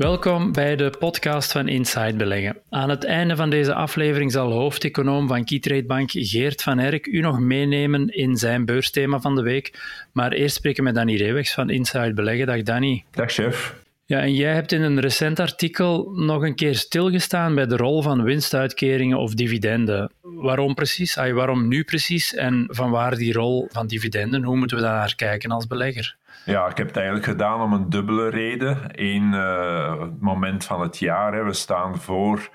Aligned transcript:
Welkom 0.00 0.52
bij 0.52 0.76
de 0.76 0.92
podcast 0.98 1.52
van 1.52 1.68
Inside 1.68 2.16
Beleggen. 2.16 2.56
Aan 2.70 2.90
het 2.90 3.04
einde 3.04 3.36
van 3.36 3.50
deze 3.50 3.74
aflevering 3.74 4.32
zal 4.32 4.50
hoofdeconoom 4.52 5.28
van 5.28 5.44
Keytrade 5.44 5.84
Bank 5.84 6.10
Geert 6.12 6.62
van 6.62 6.78
Erk 6.78 7.06
u 7.06 7.20
nog 7.20 7.40
meenemen 7.40 8.08
in 8.08 8.36
zijn 8.36 8.64
beursthema 8.64 9.20
van 9.20 9.34
de 9.34 9.42
week. 9.42 9.78
Maar 10.12 10.32
eerst 10.32 10.56
spreken 10.56 10.78
we 10.78 10.90
met 10.90 10.94
Danny 10.94 11.16
Reewegs 11.16 11.54
van 11.54 11.70
Inside 11.70 12.14
Beleggen. 12.14 12.46
Dag 12.46 12.62
Danny. 12.62 13.04
Dag 13.10 13.32
chef. 13.32 13.79
Ja, 14.10 14.20
en 14.20 14.34
jij 14.34 14.54
hebt 14.54 14.72
in 14.72 14.82
een 14.82 15.00
recent 15.00 15.40
artikel 15.40 16.12
nog 16.14 16.42
een 16.42 16.54
keer 16.54 16.74
stilgestaan 16.74 17.54
bij 17.54 17.66
de 17.66 17.76
rol 17.76 18.02
van 18.02 18.22
winstuitkeringen 18.22 19.18
of 19.18 19.34
dividenden. 19.34 20.12
Waarom 20.22 20.74
precies? 20.74 21.14
waarom 21.14 21.68
nu 21.68 21.84
precies? 21.84 22.34
En 22.34 22.66
van 22.68 22.90
waar 22.90 23.14
die 23.14 23.32
rol 23.32 23.68
van 23.72 23.86
dividenden? 23.86 24.44
Hoe 24.44 24.56
moeten 24.56 24.76
we 24.76 24.82
daar 24.82 24.94
naar 24.94 25.14
kijken 25.14 25.50
als 25.50 25.66
belegger? 25.66 26.16
Ja, 26.44 26.68
ik 26.68 26.76
heb 26.76 26.86
het 26.86 26.96
eigenlijk 26.96 27.26
gedaan 27.26 27.60
om 27.60 27.72
een 27.72 27.90
dubbele 27.90 28.30
reden. 28.30 28.78
Eén 28.92 29.32
uh, 29.32 30.02
moment 30.20 30.64
van 30.64 30.80
het 30.80 30.98
jaar. 30.98 31.34
Hè. 31.34 31.44
We 31.44 31.52
staan 31.52 32.00
voor 32.00 32.50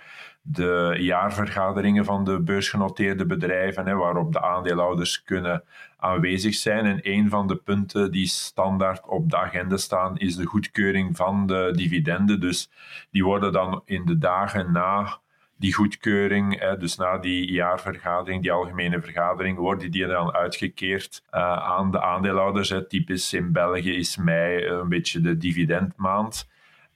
de 0.48 0.96
jaarvergaderingen 1.00 2.06
van 2.06 2.24
de 2.24 2.40
beursgenoteerde 2.40 3.26
bedrijven, 3.26 3.88
hè, 3.88 3.96
waarop 3.96 4.34
de 4.34 4.42
aandeelhouders 4.42 5.24
kunnen 5.24 5.64
aanwezig 5.98 6.54
zijn. 6.54 6.86
En 6.86 7.00
een 7.02 7.30
van 7.30 7.48
de 7.48 7.56
punten 7.56 8.12
die 8.12 8.28
standaard 8.28 9.08
op 9.08 9.30
de 9.30 9.38
agenda 9.38 9.78
staan, 9.78 10.18
is 10.18 10.36
de 10.36 10.46
goedkeuring 10.46 11.16
van 11.16 11.48
de 11.48 11.72
dividenden. 11.76 12.40
Dus 12.40 12.70
die 13.12 13.24
worden 13.24 13.52
dan 13.52 13.82
in 13.86 14.06
de 14.06 14.18
dagen 14.18 14.72
na 14.72 15.20
die 15.58 15.74
goedkeuring, 15.74 16.60
hè, 16.60 16.78
dus 16.78 16.96
na 16.96 17.18
die 17.18 17.52
jaarvergadering, 17.52 18.42
die 18.42 18.52
algemene 18.52 19.02
vergadering, 19.02 19.58
worden 19.58 19.92
die 19.92 20.08
dan 20.08 20.34
uitgekeerd 20.34 21.24
uh, 21.32 21.58
aan 21.58 21.92
de 21.92 22.02
aandeelhouders. 22.02 22.70
Hè. 22.70 22.88
Typisch 22.88 23.34
in 23.34 23.52
België 23.52 23.96
is 23.96 24.18
mei 24.18 24.66
een 24.66 24.90
beetje 24.90 25.22
de 25.22 25.38
dividendmaand. 25.38 26.48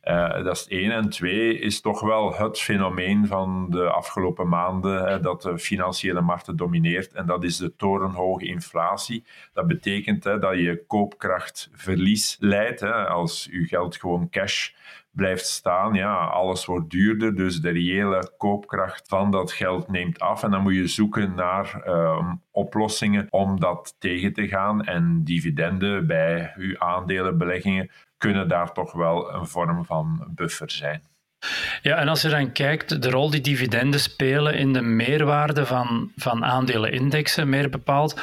Uh, 0.03 0.43
dat 0.43 0.55
is 0.55 0.67
één. 0.67 0.91
En 0.91 1.09
twee 1.09 1.59
is 1.59 1.81
toch 1.81 2.01
wel 2.01 2.35
het 2.35 2.59
fenomeen 2.59 3.27
van 3.27 3.69
de 3.69 3.89
afgelopen 3.89 4.47
maanden 4.47 5.21
dat 5.21 5.41
de 5.41 5.59
financiële 5.59 6.21
markten 6.21 6.55
domineert. 6.55 7.13
En 7.13 7.25
dat 7.25 7.43
is 7.43 7.57
de 7.57 7.75
torenhoge 7.75 8.45
inflatie. 8.45 9.23
Dat 9.53 9.67
betekent 9.67 10.23
dat 10.23 10.55
je 10.55 10.83
koopkrachtverlies 10.87 12.37
leidt. 12.39 12.81
Als 13.07 13.47
je 13.51 13.65
geld 13.65 13.97
gewoon 13.97 14.29
cash 14.29 14.69
blijft 15.11 15.45
staan, 15.45 15.93
ja, 15.93 16.15
alles 16.15 16.65
wordt 16.65 16.89
duurder, 16.89 17.35
dus 17.35 17.61
de 17.61 17.69
reële 17.69 18.31
koopkracht 18.37 19.07
van 19.07 19.31
dat 19.31 19.51
geld 19.51 19.87
neemt 19.87 20.19
af. 20.19 20.43
En 20.43 20.51
dan 20.51 20.61
moet 20.61 20.75
je 20.75 20.87
zoeken 20.87 21.33
naar 21.35 21.83
uh, 21.87 22.33
oplossingen 22.51 23.27
om 23.29 23.59
dat 23.59 23.95
tegen 23.99 24.33
te 24.33 24.47
gaan. 24.47 24.83
En 24.83 25.23
dividenden 25.23 26.07
bij 26.07 26.53
uw 26.55 26.79
aandelenbeleggingen 26.79 27.89
kunnen 28.19 28.47
daar 28.47 28.71
toch 28.73 28.91
wel 28.91 29.33
een 29.33 29.47
vorm 29.47 29.85
van 29.85 30.27
buffer 30.35 30.71
zijn. 30.71 31.01
Ja, 31.81 31.95
en 31.95 32.07
als 32.07 32.21
je 32.21 32.29
dan 32.29 32.51
kijkt, 32.51 33.01
de 33.01 33.09
rol 33.09 33.29
die 33.29 33.41
dividenden 33.41 33.99
spelen 33.99 34.53
in 34.53 34.73
de 34.73 34.81
meerwaarde 34.81 35.65
van, 35.65 36.11
van 36.15 36.45
aandelenindexen, 36.45 37.49
meer 37.49 37.69
bepaald, 37.69 38.21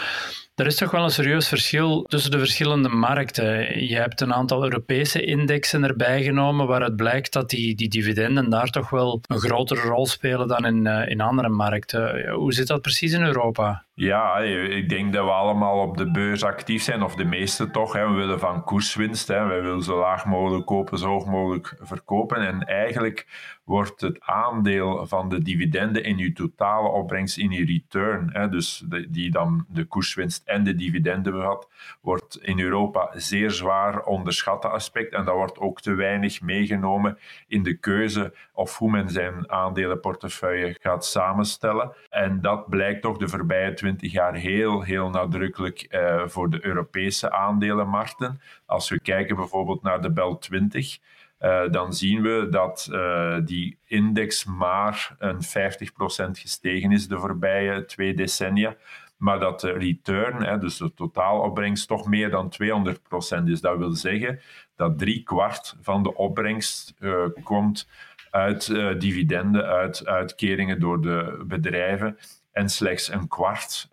er 0.55 0.67
is 0.67 0.77
toch 0.77 0.91
wel 0.91 1.05
een 1.05 1.11
serieus 1.11 1.49
verschil 1.49 2.03
tussen 2.03 2.31
de 2.31 2.39
verschillende 2.39 2.89
markten. 2.89 3.85
Je 3.87 3.97
hebt 3.97 4.21
een 4.21 4.35
aantal 4.35 4.65
Europese 4.65 5.25
indexen 5.25 5.85
erbij 5.85 6.23
genomen 6.23 6.67
waaruit 6.67 6.97
blijkt 6.97 7.33
dat 7.33 7.51
die, 7.51 7.75
die 7.75 7.89
dividenden 7.89 8.51
daar 8.51 8.71
toch 8.71 8.91
wel 8.91 9.21
een 9.27 9.39
grotere 9.39 9.81
rol 9.81 10.07
spelen 10.07 10.49
dan 10.49 10.65
in, 10.65 10.85
uh, 10.85 11.09
in 11.09 11.21
andere 11.21 11.49
markten. 11.49 12.31
Hoe 12.31 12.53
zit 12.53 12.67
dat 12.67 12.83
precies 12.83 13.13
in 13.13 13.23
Europa? 13.23 13.86
Ja, 13.99 14.39
ik 14.39 14.89
denk 14.89 15.13
dat 15.13 15.25
we 15.25 15.31
allemaal 15.31 15.81
op 15.81 15.97
de 15.97 16.11
beurs 16.11 16.45
actief 16.45 16.83
zijn, 16.83 17.03
of 17.03 17.15
de 17.15 17.25
meeste 17.25 17.71
toch. 17.71 17.93
Hè. 17.93 18.09
We 18.09 18.15
willen 18.15 18.39
van 18.39 18.65
koerswinst. 18.65 19.29
Hè. 19.29 19.47
We 19.47 19.61
willen 19.61 19.83
zo 19.83 19.99
laag 19.99 20.27
mogelijk 20.27 20.67
kopen, 20.67 20.99
zo 20.99 21.09
hoog 21.09 21.27
mogelijk 21.27 21.77
verkopen. 21.81 22.47
En 22.47 22.63
eigenlijk 22.63 23.27
wordt 23.67 24.01
het 24.01 24.21
aandeel 24.21 25.07
van 25.07 25.29
de 25.29 25.43
dividenden 25.43 26.05
in 26.05 26.19
je 26.19 26.33
totale 26.33 26.89
opbrengst 26.89 27.39
in 27.39 27.51
je 27.51 27.65
return, 27.65 28.31
hè, 28.33 28.49
dus 28.49 28.85
die 29.09 29.31
dan 29.31 29.67
de 29.69 29.85
koerswinst 29.85 30.47
en 30.47 30.65
de 30.65 30.75
dividenden 30.75 31.33
bevat, 31.33 31.69
wordt 32.01 32.39
in 32.43 32.61
Europa 32.61 33.11
zeer 33.15 33.51
zwaar 33.51 34.03
onderschatte 34.03 34.69
aspect. 34.69 35.13
En 35.13 35.25
dat 35.25 35.35
wordt 35.35 35.59
ook 35.59 35.81
te 35.81 35.95
weinig 35.95 36.41
meegenomen 36.41 37.19
in 37.47 37.63
de 37.63 37.79
keuze 37.79 38.35
of 38.53 38.79
hoe 38.79 38.91
men 38.91 39.11
zijn 39.11 39.51
aandelenportefeuille 39.51 40.77
gaat 40.81 41.05
samenstellen. 41.05 41.93
En 42.11 42.41
dat 42.41 42.69
blijkt 42.69 43.03
toch 43.03 43.17
de 43.17 43.29
voorbije 43.29 43.75
twintig 43.87 44.13
jaar 44.13 44.35
heel, 44.35 44.83
heel 44.83 45.11
nadrukkelijk 45.11 45.81
eh, 45.81 46.23
voor 46.27 46.51
de 46.51 46.65
Europese 46.67 47.33
aandelenmarkten. 47.33 48.41
Als 48.67 48.89
we 48.89 49.01
kijken 49.01 49.37
bijvoorbeeld 49.37 49.83
naar 49.83 50.03
de 50.03 50.13
BEL 50.13 50.39
20, 50.39 50.99
uh, 51.41 51.71
dan 51.71 51.93
zien 51.95 52.23
we 52.23 52.47
dat 52.51 52.89
uh, 52.93 53.37
die 53.45 53.79
index 53.85 54.45
maar 54.45 55.15
een 55.19 55.43
50% 55.45 56.31
gestegen 56.31 56.93
is 56.93 57.09
de 57.09 57.19
voorbije 57.19 57.85
twee 57.85 58.15
decennia. 58.15 58.77
Maar 59.17 59.39
dat 59.39 59.61
de 59.61 59.73
return, 59.73 60.61
dus 60.61 60.77
de 60.77 60.95
totaalopbrengst, 60.95 61.89
toch 61.89 62.07
meer 62.07 62.31
dan 62.31 62.53
200% 63.43 63.45
is. 63.45 63.61
Dat 63.61 63.79
wil 63.79 63.91
zeggen 63.91 64.41
dat 64.77 64.99
drie 64.99 65.23
kwart 65.23 65.77
van 65.81 66.03
de 66.03 66.15
opbrengst 66.15 66.95
komt 67.43 67.89
uit 68.31 68.67
dividenden, 69.01 69.67
uit 69.67 70.07
uitkeringen 70.07 70.81
door 70.81 71.01
de 71.01 71.45
bedrijven. 71.47 72.17
En 72.57 72.69
slechts 72.69 73.13
een 73.13 73.29
kwart, 73.29 73.89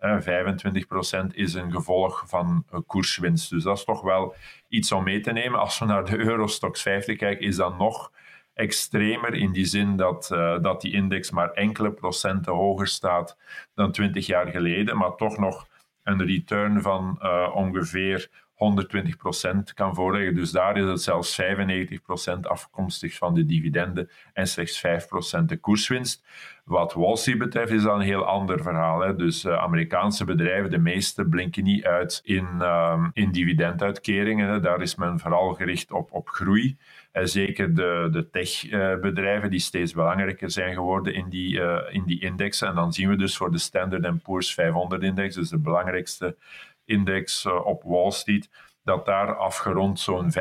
is 1.30 1.54
een 1.54 1.72
gevolg 1.72 2.24
van 2.26 2.64
koerswinst. 2.86 3.50
Dus 3.50 3.62
dat 3.62 3.78
is 3.78 3.84
toch 3.84 4.00
wel 4.00 4.34
iets 4.68 4.92
om 4.92 5.04
mee 5.04 5.20
te 5.20 5.32
nemen. 5.32 5.60
Als 5.60 5.78
we 5.78 5.84
naar 5.84 6.04
de 6.04 6.18
Eurostox 6.18 6.82
50 6.82 7.16
kijken, 7.16 7.46
is 7.46 7.56
dat 7.56 7.78
nog 7.78 8.12
extremer 8.54 9.34
in 9.34 9.52
die 9.52 9.64
zin 9.64 9.96
dat, 9.96 10.30
uh, 10.32 10.62
dat 10.62 10.80
die 10.80 10.92
index 10.92 11.30
maar 11.30 11.50
enkele 11.50 11.92
procenten 11.92 12.52
hoger 12.52 12.86
staat 12.86 13.36
dan 13.74 13.92
20 13.92 14.26
jaar 14.26 14.46
geleden, 14.46 14.96
maar 14.96 15.16
toch 15.16 15.38
nog 15.38 15.66
een 16.02 16.26
return 16.26 16.82
van 16.82 17.18
uh, 17.22 17.50
ongeveer 17.54 18.30
120% 18.64 19.74
kan 19.74 19.94
voorleggen. 19.94 20.34
Dus 20.34 20.50
daar 20.50 20.76
is 20.76 20.88
het 20.88 21.02
zelfs 21.02 21.42
95% 21.42 22.40
afkomstig 22.40 23.16
van 23.16 23.34
de 23.34 23.46
dividenden 23.46 24.10
en 24.32 24.46
slechts 24.46 24.86
5% 24.86 25.44
de 25.44 25.56
koerswinst. 25.56 26.24
Wat 26.64 26.92
Wall 26.92 27.16
Street 27.16 27.38
betreft 27.38 27.72
is 27.72 27.82
dat 27.82 27.94
een 27.94 28.00
heel 28.00 28.24
ander 28.24 28.62
verhaal. 28.62 29.00
Hè. 29.00 29.16
Dus 29.16 29.44
uh, 29.44 29.56
Amerikaanse 29.56 30.24
bedrijven, 30.24 30.70
de 30.70 30.78
meeste, 30.78 31.24
blinken 31.24 31.64
niet 31.64 31.84
uit 31.84 32.20
in, 32.24 32.48
uh, 32.60 33.06
in 33.12 33.32
dividenduitkeringen. 33.32 34.48
Hè. 34.48 34.60
Daar 34.60 34.82
is 34.82 34.94
men 34.94 35.18
vooral 35.18 35.54
gericht 35.54 35.92
op, 35.92 36.12
op 36.12 36.28
groei. 36.28 36.76
En 37.12 37.28
zeker 37.28 37.74
de, 37.74 38.08
de 38.12 38.30
techbedrijven 38.30 39.50
die 39.50 39.60
steeds 39.60 39.92
belangrijker 39.92 40.50
zijn 40.50 40.74
geworden 40.74 41.14
in 41.14 41.28
die, 41.28 41.58
uh, 41.60 41.80
in 41.90 42.04
die 42.04 42.20
indexen. 42.20 42.68
En 42.68 42.74
dan 42.74 42.92
zien 42.92 43.08
we 43.08 43.16
dus 43.16 43.36
voor 43.36 43.50
de 43.50 43.58
Standard 43.58 44.22
Poor's 44.22 44.56
500-index, 44.60 45.34
dus 45.34 45.48
de 45.48 45.58
belangrijkste 45.58 46.36
index 46.84 47.44
uh, 47.44 47.66
op 47.66 47.82
Wall 47.82 48.10
Street, 48.10 48.50
dat 48.82 49.06
daar 49.06 49.36
afgerond 49.36 50.00
zo'n 50.00 50.32
500% 50.32 50.36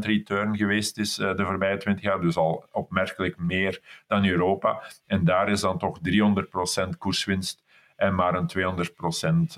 return 0.00 0.56
geweest 0.56 0.98
is 0.98 1.18
uh, 1.18 1.34
de 1.34 1.44
voorbije 1.44 1.76
20 1.76 2.04
jaar. 2.04 2.20
Dus 2.20 2.36
al 2.36 2.64
opmerkelijk 2.72 3.38
meer 3.38 3.80
dan 4.06 4.24
Europa. 4.24 4.82
En 5.06 5.24
daar 5.24 5.48
is 5.48 5.60
dan 5.60 5.78
toch 5.78 5.98
300% 5.98 6.88
koerswinst 6.98 7.64
en 7.96 8.14
maar 8.14 8.34
een 8.34 8.50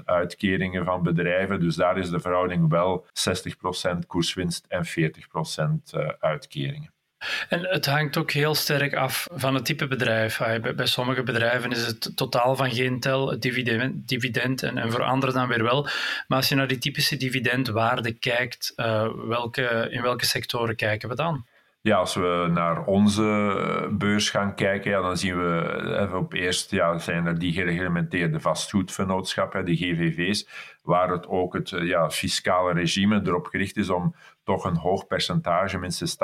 200% 0.01 0.05
uitkeringen 0.05 0.85
van 0.85 1.03
bedrijven. 1.03 1.61
Dus 1.61 1.77
daar 1.77 1.99
is 1.99 2.11
de 2.11 2.21
verhouding 2.21 2.69
wel 2.69 3.07
60% 3.07 3.99
koerswinst 4.07 4.67
en 4.69 4.87
40% 4.87 5.95
uh, 5.95 6.09
uitkeringen. 6.21 6.93
En 7.49 7.67
het 7.67 7.87
hangt 7.87 8.17
ook 8.17 8.31
heel 8.31 8.55
sterk 8.55 8.95
af 8.95 9.27
van 9.33 9.55
het 9.55 9.65
type 9.65 9.87
bedrijf. 9.87 10.39
Bij 10.77 10.87
sommige 10.87 11.23
bedrijven 11.23 11.71
is 11.71 11.87
het 11.87 12.17
totaal 12.17 12.57
van 12.57 12.71
geen 12.71 13.01
tel 13.01 13.31
het 13.31 13.43
dividend, 13.93 14.63
en, 14.63 14.91
voor 14.93 15.03
anderen 15.03 15.35
dan 15.35 15.49
weer 15.49 15.63
wel. 15.63 15.83
Maar 16.27 16.39
als 16.39 16.49
je 16.49 16.55
naar 16.55 16.67
die 16.67 16.79
typische 16.79 17.17
dividendwaarde 17.17 18.13
kijkt, 18.13 18.73
uh, 18.77 19.09
welke, 19.15 19.89
in 19.91 20.03
welke 20.03 20.27
sectoren 20.27 20.77
kijken 20.77 21.09
we 21.09 21.15
dan? 21.15 21.47
Ja, 21.89 21.97
als 21.97 22.15
we 22.15 22.49
naar 22.53 22.85
onze 22.85 23.89
beurs 23.91 24.31
gaan 24.31 24.55
kijken, 24.55 24.91
ja, 24.91 25.01
dan 25.01 25.17
zien 25.17 25.39
we 25.39 25.81
even 26.03 26.19
op 26.19 26.33
eerst 26.33 26.71
ja, 26.71 26.99
zijn 26.99 27.27
er 27.27 27.39
die 27.39 27.53
gereglementeerde 27.53 28.41
vastgoedvernootschappen, 28.41 29.65
de 29.65 29.77
GVV's, 29.77 30.49
waar 30.83 31.11
het 31.11 31.29
ook 31.29 31.55
het 31.55 31.69
ja, 31.69 32.11
fiscale 32.11 32.73
regime 32.73 33.21
erop 33.25 33.47
gericht 33.47 33.77
is 33.77 33.91
om 33.91 34.15
toch 34.45 34.65
een 34.65 34.77
hoog 34.77 35.07
percentage, 35.07 35.79
minstens 35.79 36.17
80% 36.17 36.19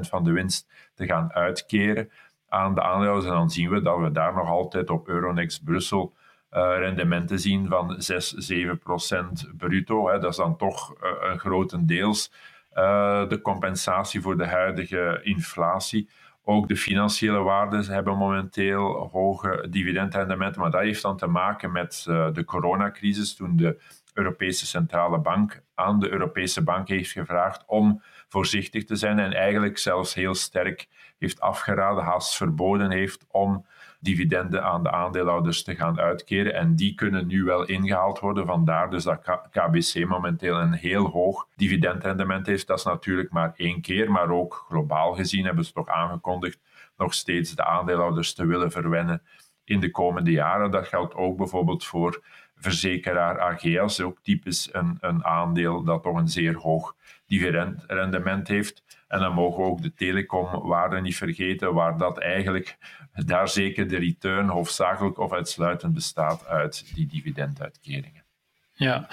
van 0.00 0.24
de 0.24 0.32
winst, 0.32 0.68
te 0.94 1.06
gaan 1.06 1.32
uitkeren 1.32 2.10
aan 2.48 2.74
de 2.74 2.82
aandeelhouders. 2.82 3.30
En 3.30 3.38
dan 3.38 3.50
zien 3.50 3.70
we 3.70 3.82
dat 3.82 3.98
we 3.98 4.12
daar 4.12 4.34
nog 4.34 4.48
altijd 4.48 4.90
op 4.90 5.08
Euronext 5.08 5.64
Brussel 5.64 6.14
rendementen 6.50 7.38
zien 7.38 7.68
van 7.68 7.94
6, 8.02 8.28
7 8.30 8.78
procent 8.78 9.50
bruto. 9.56 10.08
Hè. 10.08 10.18
Dat 10.18 10.30
is 10.30 10.36
dan 10.36 10.56
toch 10.56 10.94
een 11.20 11.38
grotendeels 11.38 12.32
de 13.28 13.38
compensatie 13.42 14.20
voor 14.20 14.36
de 14.36 14.46
huidige 14.46 15.20
inflatie. 15.22 16.10
Ook 16.44 16.68
de 16.68 16.76
financiële 16.76 17.38
waarden 17.38 17.84
hebben 17.84 18.16
momenteel 18.16 19.08
hoge 19.12 19.66
dividendrendementen, 19.70 20.60
maar 20.60 20.70
dat 20.70 20.80
heeft 20.80 21.02
dan 21.02 21.16
te 21.16 21.26
maken 21.26 21.72
met 21.72 22.02
de 22.06 22.42
coronacrisis, 22.44 23.34
toen 23.34 23.56
de 23.56 23.82
Europese 24.14 24.66
Centrale 24.66 25.18
Bank 25.18 25.62
aan 25.74 26.00
de 26.00 26.10
Europese 26.10 26.62
Bank 26.62 26.88
heeft 26.88 27.12
gevraagd 27.12 27.64
om 27.66 28.02
voorzichtig 28.28 28.84
te 28.84 28.96
zijn 28.96 29.18
en 29.18 29.32
eigenlijk 29.32 29.78
zelfs 29.78 30.14
heel 30.14 30.34
sterk 30.34 30.88
heeft 31.18 31.40
afgeraden, 31.40 32.04
haast 32.04 32.36
verboden 32.36 32.90
heeft 32.90 33.26
om 33.28 33.66
dividenden 34.00 34.64
aan 34.64 34.82
de 34.82 34.90
aandeelhouders 34.90 35.62
te 35.62 35.74
gaan 35.74 36.00
uitkeren. 36.00 36.54
En 36.54 36.74
die 36.76 36.94
kunnen 36.94 37.26
nu 37.26 37.44
wel 37.44 37.64
ingehaald 37.64 38.18
worden. 38.18 38.46
Vandaar 38.46 38.90
dus 38.90 39.04
dat 39.04 39.40
KBC 39.50 40.06
momenteel 40.06 40.56
een 40.56 40.72
heel 40.72 41.06
hoog 41.06 41.46
dividendrendement 41.56 42.46
heeft. 42.46 42.66
Dat 42.66 42.78
is 42.78 42.84
natuurlijk 42.84 43.30
maar 43.30 43.52
één 43.56 43.80
keer, 43.80 44.10
maar 44.10 44.30
ook 44.30 44.64
globaal 44.68 45.14
gezien 45.14 45.44
hebben 45.44 45.64
ze 45.64 45.72
toch 45.72 45.88
aangekondigd 45.88 46.58
nog 46.96 47.14
steeds 47.14 47.54
de 47.54 47.64
aandeelhouders 47.64 48.34
te 48.34 48.46
willen 48.46 48.70
verwennen 48.70 49.22
in 49.64 49.80
de 49.80 49.90
komende 49.90 50.30
jaren. 50.30 50.70
Dat 50.70 50.88
geldt 50.88 51.14
ook 51.14 51.36
bijvoorbeeld 51.36 51.84
voor 51.84 52.22
verzekeraar 52.56 53.40
Ageas, 53.40 54.00
ook 54.00 54.18
typisch 54.22 54.68
een, 54.72 54.96
een 55.00 55.24
aandeel 55.24 55.82
dat 55.82 56.02
toch 56.02 56.16
een 56.16 56.28
zeer 56.28 56.56
hoog 56.56 56.94
dividendrendement 57.26 58.48
heeft. 58.48 58.82
En 59.10 59.20
dan 59.20 59.32
mogen 59.32 59.62
we 59.62 59.68
ook 59.68 59.82
de 59.82 59.94
telecomwaarde 59.94 61.00
niet 61.00 61.16
vergeten, 61.16 61.74
waar 61.74 61.98
dat 61.98 62.18
eigenlijk 62.18 62.76
daar 63.12 63.48
zeker 63.48 63.88
de 63.88 63.98
return 63.98 64.48
hoofdzakelijk 64.48 65.18
of 65.18 65.32
uitsluitend 65.32 65.94
bestaat 65.94 66.46
uit 66.46 66.94
die 66.94 67.06
dividenduitkeringen. 67.06 68.24
Ja, 68.74 69.08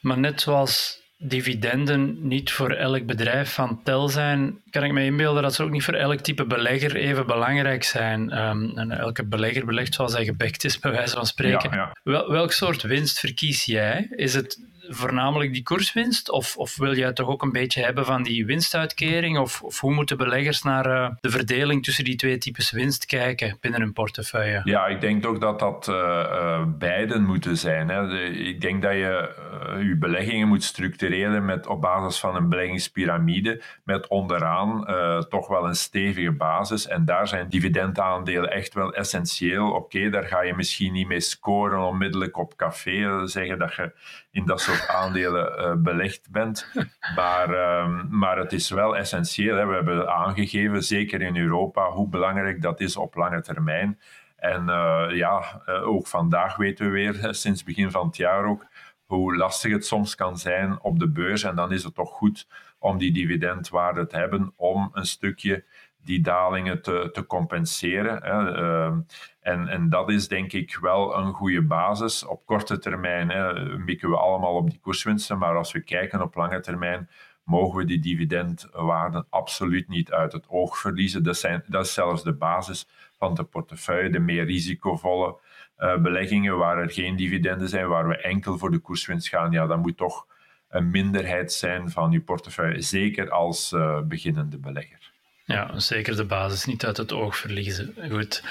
maar 0.00 0.18
net 0.18 0.40
zoals 0.40 1.00
dividenden 1.18 2.26
niet 2.28 2.52
voor 2.52 2.70
elk 2.70 3.06
bedrijf 3.06 3.52
van 3.54 3.82
tel 3.82 4.08
zijn, 4.08 4.62
kan 4.70 4.84
ik 4.84 4.92
me 4.92 5.04
inbeelden 5.04 5.42
dat 5.42 5.54
ze 5.54 5.62
ook 5.62 5.70
niet 5.70 5.84
voor 5.84 5.94
elk 5.94 6.20
type 6.20 6.46
belegger 6.46 6.96
even 6.96 7.26
belangrijk 7.26 7.84
zijn. 7.84 8.38
Um, 8.38 8.78
en 8.78 8.90
elke 8.90 9.24
belegger 9.24 9.66
belegt 9.66 9.94
zoals 9.94 10.12
hij 10.12 10.24
gebekt 10.24 10.64
is, 10.64 10.78
bij 10.78 10.90
wijze 10.90 11.14
van 11.14 11.26
spreken. 11.26 11.90
Wel, 12.02 12.30
welk 12.30 12.52
soort 12.52 12.82
winst 12.82 13.18
verkies 13.18 13.64
jij? 13.64 14.06
Is 14.10 14.34
het 14.34 14.70
voornamelijk 14.94 15.52
die 15.52 15.62
koerswinst? 15.62 16.30
Of, 16.30 16.56
of 16.56 16.76
wil 16.76 16.96
jij 16.96 17.12
toch 17.12 17.28
ook 17.28 17.42
een 17.42 17.52
beetje 17.52 17.84
hebben 17.84 18.04
van 18.04 18.22
die 18.22 18.46
winstuitkering? 18.46 19.38
Of, 19.38 19.62
of 19.62 19.80
hoe 19.80 19.94
moeten 19.94 20.16
beleggers 20.16 20.62
naar 20.62 20.86
uh, 20.86 21.08
de 21.20 21.30
verdeling 21.30 21.84
tussen 21.84 22.04
die 22.04 22.16
twee 22.16 22.38
types 22.38 22.70
winst 22.70 23.06
kijken 23.06 23.56
binnen 23.60 23.80
hun 23.80 23.92
portefeuille? 23.92 24.60
Ja, 24.64 24.86
ik 24.86 25.00
denk 25.00 25.22
toch 25.22 25.38
dat 25.38 25.58
dat 25.58 25.88
uh, 25.88 26.64
beiden 26.78 27.24
moeten 27.24 27.56
zijn. 27.56 27.88
Hè. 27.88 28.18
ik 28.24 28.60
denk 28.60 28.82
dat 28.82 28.92
je 28.92 29.40
je 29.78 29.96
beleggingen 29.96 30.48
moet 30.48 30.64
structureren 30.64 31.44
met, 31.44 31.66
op 31.66 31.80
basis 31.80 32.20
van 32.20 32.36
een 32.36 32.48
beleggingspyramide, 32.48 33.62
met 33.84 34.06
onderaan 34.08 34.86
toch 35.28 35.48
wel 35.48 35.66
een 35.66 35.74
stevige 35.74 36.32
basis. 36.32 36.86
En 36.86 37.04
daar 37.04 37.28
zijn 37.28 37.48
dividendaandelen 37.48 38.50
echt 38.50 38.74
wel 38.74 38.94
essentieel. 38.94 39.70
Oké, 39.70 40.10
daar 40.10 40.24
ga 40.24 40.42
je 40.42 40.54
misschien 40.54 40.92
niet 40.92 41.06
mee 41.06 41.20
scoren 41.20 41.80
onmiddellijk 41.80 42.36
op 42.36 42.56
café, 42.56 43.26
zeggen 43.26 43.58
dat 43.58 43.74
je 43.74 43.92
in 44.32 44.46
dat 44.46 44.60
soort 44.60 44.88
aandelen 44.88 45.58
uh, 45.58 45.82
belegd 45.82 46.30
bent. 46.30 46.68
Maar, 47.16 47.50
uh, 47.50 48.02
maar 48.08 48.38
het 48.38 48.52
is 48.52 48.70
wel 48.70 48.96
essentieel. 48.96 49.56
Hè. 49.56 49.66
We 49.66 49.74
hebben 49.74 50.12
aangegeven, 50.12 50.82
zeker 50.82 51.22
in 51.22 51.36
Europa, 51.36 51.90
hoe 51.90 52.08
belangrijk 52.08 52.62
dat 52.62 52.80
is 52.80 52.96
op 52.96 53.14
lange 53.14 53.40
termijn. 53.40 53.98
En 54.36 54.68
uh, 54.68 55.06
ja, 55.10 55.62
eh, 55.66 55.88
ook 55.88 56.06
vandaag 56.06 56.56
weten 56.56 56.86
we 56.86 56.92
weer, 56.92 57.28
sinds 57.34 57.64
begin 57.64 57.90
van 57.90 58.06
het 58.06 58.16
jaar 58.16 58.44
ook, 58.44 58.66
hoe 59.04 59.36
lastig 59.36 59.72
het 59.72 59.86
soms 59.86 60.14
kan 60.14 60.38
zijn 60.38 60.80
op 60.80 60.98
de 60.98 61.08
beurs. 61.08 61.42
En 61.42 61.54
dan 61.54 61.72
is 61.72 61.84
het 61.84 61.94
toch 61.94 62.10
goed 62.10 62.46
om 62.78 62.98
die 62.98 63.12
dividendwaarde 63.12 64.06
te 64.06 64.16
hebben 64.16 64.52
om 64.56 64.90
een 64.92 65.06
stukje 65.06 65.64
die 66.04 66.20
dalingen 66.20 66.82
te, 66.82 67.08
te 67.12 67.26
compenseren. 67.26 68.22
Hè. 68.22 68.54
Ehm, 68.54 69.00
en, 69.40 69.68
en 69.68 69.88
dat 69.88 70.10
is 70.10 70.28
denk 70.28 70.52
ik 70.52 70.78
wel 70.80 71.16
een 71.16 71.32
goede 71.32 71.62
basis. 71.62 72.24
Op 72.24 72.46
korte 72.46 72.78
termijn 72.78 73.28
hè, 73.28 73.76
mikken 73.78 74.10
we 74.10 74.16
allemaal 74.16 74.54
op 74.54 74.70
die 74.70 74.80
koerswinsten, 74.80 75.38
maar 75.38 75.56
als 75.56 75.72
we 75.72 75.80
kijken 75.80 76.22
op 76.22 76.34
lange 76.34 76.60
termijn, 76.60 77.08
mogen 77.44 77.78
we 77.78 77.84
die 77.84 78.00
dividendwaarden 78.00 79.26
absoluut 79.30 79.88
niet 79.88 80.12
uit 80.12 80.32
het 80.32 80.48
oog 80.48 80.78
verliezen. 80.78 81.22
Dat, 81.22 81.36
zijn, 81.36 81.64
dat 81.66 81.84
is 81.84 81.94
zelfs 81.94 82.22
de 82.22 82.32
basis 82.32 82.88
van 83.18 83.34
de 83.34 83.44
portefeuille, 83.44 84.10
de 84.10 84.18
meer 84.18 84.44
risicovolle 84.44 85.38
uh, 85.78 85.96
beleggingen 85.96 86.58
waar 86.58 86.78
er 86.78 86.90
geen 86.90 87.16
dividenden 87.16 87.68
zijn, 87.68 87.88
waar 87.88 88.08
we 88.08 88.16
enkel 88.16 88.58
voor 88.58 88.70
de 88.70 88.78
koerswinst 88.78 89.28
gaan. 89.28 89.52
Ja, 89.52 89.66
dat 89.66 89.78
moet 89.78 89.96
toch 89.96 90.26
een 90.68 90.90
minderheid 90.90 91.52
zijn 91.52 91.90
van 91.90 92.10
je 92.10 92.20
portefeuille, 92.20 92.80
zeker 92.80 93.30
als 93.30 93.72
uh, 93.72 94.00
beginnende 94.00 94.58
belegger. 94.58 95.11
Ja, 95.44 95.78
zeker 95.78 96.16
de 96.16 96.24
basis 96.24 96.64
niet 96.64 96.86
uit 96.86 96.96
het 96.96 97.12
oog 97.12 97.36
verliezen. 97.36 97.94
Goed. 98.10 98.42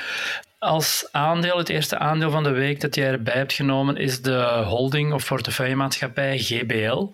Als 0.59 1.07
aandeel, 1.11 1.57
het 1.57 1.69
eerste 1.69 1.97
aandeel 1.97 2.31
van 2.31 2.43
de 2.43 2.51
week 2.51 2.81
dat 2.81 2.95
jij 2.95 3.11
erbij 3.11 3.33
hebt 3.33 3.53
genomen, 3.53 3.97
is 3.97 4.21
de 4.21 4.63
holding 4.65 5.13
of 5.13 5.27
portefeuillemaatschappij 5.27 6.37
GBL. 6.37 7.07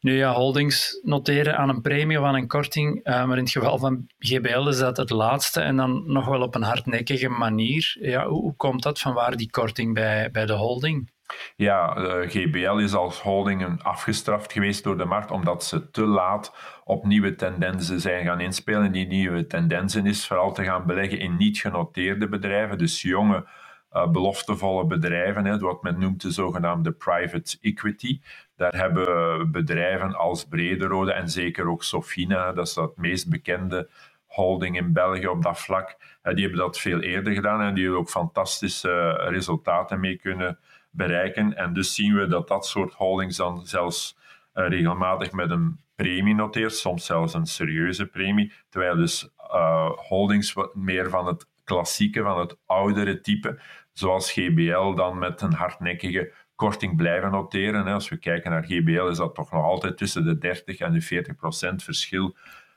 Nu 0.00 0.16
ja, 0.16 0.32
holdings 0.32 1.00
noteren 1.02 1.56
aan 1.56 1.68
een 1.68 1.80
premie 1.80 2.18
of 2.18 2.24
aan 2.24 2.34
een 2.34 2.46
korting, 2.46 2.96
uh, 2.96 3.24
maar 3.24 3.36
in 3.36 3.42
het 3.42 3.52
geval 3.52 3.78
van 3.78 4.06
GBL 4.18 4.68
is 4.68 4.78
dat 4.78 4.96
het 4.96 5.10
laatste 5.10 5.60
en 5.60 5.76
dan 5.76 6.02
nog 6.06 6.26
wel 6.26 6.42
op 6.42 6.54
een 6.54 6.62
hardnekkige 6.62 7.28
manier. 7.28 7.96
Ja, 8.00 8.26
hoe 8.28 8.54
komt 8.56 8.82
dat? 8.82 9.00
Van 9.00 9.14
waar 9.14 9.36
die 9.36 9.50
korting 9.50 9.94
bij, 9.94 10.30
bij 10.30 10.46
de 10.46 10.52
holding? 10.52 11.10
Ja, 11.56 11.96
uh, 11.96 12.30
GBL 12.30 12.76
is 12.76 12.94
als 12.94 13.20
holding 13.20 13.82
afgestraft 13.82 14.52
geweest 14.52 14.84
door 14.84 14.98
de 14.98 15.04
markt 15.04 15.30
omdat 15.30 15.64
ze 15.64 15.90
te 15.90 16.06
laat 16.06 16.54
op 16.84 17.04
nieuwe 17.04 17.34
tendensen 17.34 18.00
zijn 18.00 18.24
gaan 18.24 18.40
inspelen. 18.40 18.92
Die 18.92 19.06
nieuwe 19.06 19.46
tendensen 19.46 20.06
is 20.06 20.26
vooral 20.26 20.52
te 20.52 20.64
gaan 20.64 20.86
beleggen 20.86 21.18
in 21.18 21.36
niet 21.36 21.58
genoteerde 21.58 22.28
bedrijven, 22.28 22.78
dus 22.78 23.02
jonge, 23.02 23.46
uh, 23.92 24.10
beloftevolle 24.10 24.86
bedrijven, 24.86 25.60
wat 25.60 25.82
men 25.82 25.98
noemt 25.98 26.22
de 26.22 26.30
zogenaamde 26.30 26.92
private 26.92 27.58
equity. 27.60 28.20
Daar 28.56 28.76
hebben 28.76 29.50
bedrijven 29.50 30.14
als 30.14 30.44
Brederode 30.44 31.12
en 31.12 31.28
zeker 31.28 31.68
ook 31.68 31.84
Sofina, 31.84 32.52
dat 32.52 32.66
is 32.66 32.74
dat 32.74 32.96
meest 32.96 33.30
bekende 33.30 33.88
holding 34.26 34.76
in 34.76 34.92
België 34.92 35.26
op 35.26 35.42
dat 35.42 35.60
vlak, 35.60 35.96
die 36.22 36.42
hebben 36.42 36.60
dat 36.60 36.78
veel 36.78 37.00
eerder 37.00 37.32
gedaan 37.32 37.60
en 37.60 37.74
die 37.74 37.82
hebben 37.82 38.00
ook 38.00 38.10
fantastische 38.10 39.12
resultaten 39.12 40.00
mee 40.00 40.16
kunnen 40.16 40.58
bereiken. 40.98 41.56
En 41.56 41.72
dus 41.72 41.94
zien 41.94 42.14
we 42.14 42.26
dat 42.26 42.48
dat 42.48 42.66
soort 42.66 42.94
holdings 42.94 43.36
dan 43.36 43.66
zelfs 43.66 44.16
uh, 44.54 44.68
regelmatig 44.68 45.32
met 45.32 45.50
een 45.50 45.80
premie 45.96 46.34
noteert, 46.34 46.74
soms 46.74 47.06
zelfs 47.06 47.34
een 47.34 47.46
serieuze 47.46 48.06
premie, 48.06 48.52
terwijl 48.68 48.96
dus 48.96 49.28
uh, 49.38 49.90
holdings 49.90 50.52
wat 50.52 50.74
meer 50.74 51.10
van 51.10 51.26
het 51.26 51.46
klassieke, 51.64 52.22
van 52.22 52.38
het 52.38 52.56
oudere 52.66 53.20
type, 53.20 53.60
zoals 53.92 54.32
GBL, 54.32 54.94
dan 54.94 55.18
met 55.18 55.40
een 55.40 55.52
hardnekkige 55.52 56.32
korting 56.54 56.96
blijven 56.96 57.30
noteren. 57.30 57.86
Als 57.86 58.08
we 58.08 58.16
kijken 58.16 58.50
naar 58.50 58.64
GBL 58.64 59.08
is 59.08 59.16
dat 59.16 59.34
toch 59.34 59.52
nog 59.52 59.64
altijd 59.64 59.96
tussen 59.96 60.24
de 60.24 60.38
30 60.38 60.78
en 60.78 60.92
de 60.92 61.00
40 61.00 61.36
procent 61.36 61.82
verschil 61.82 62.36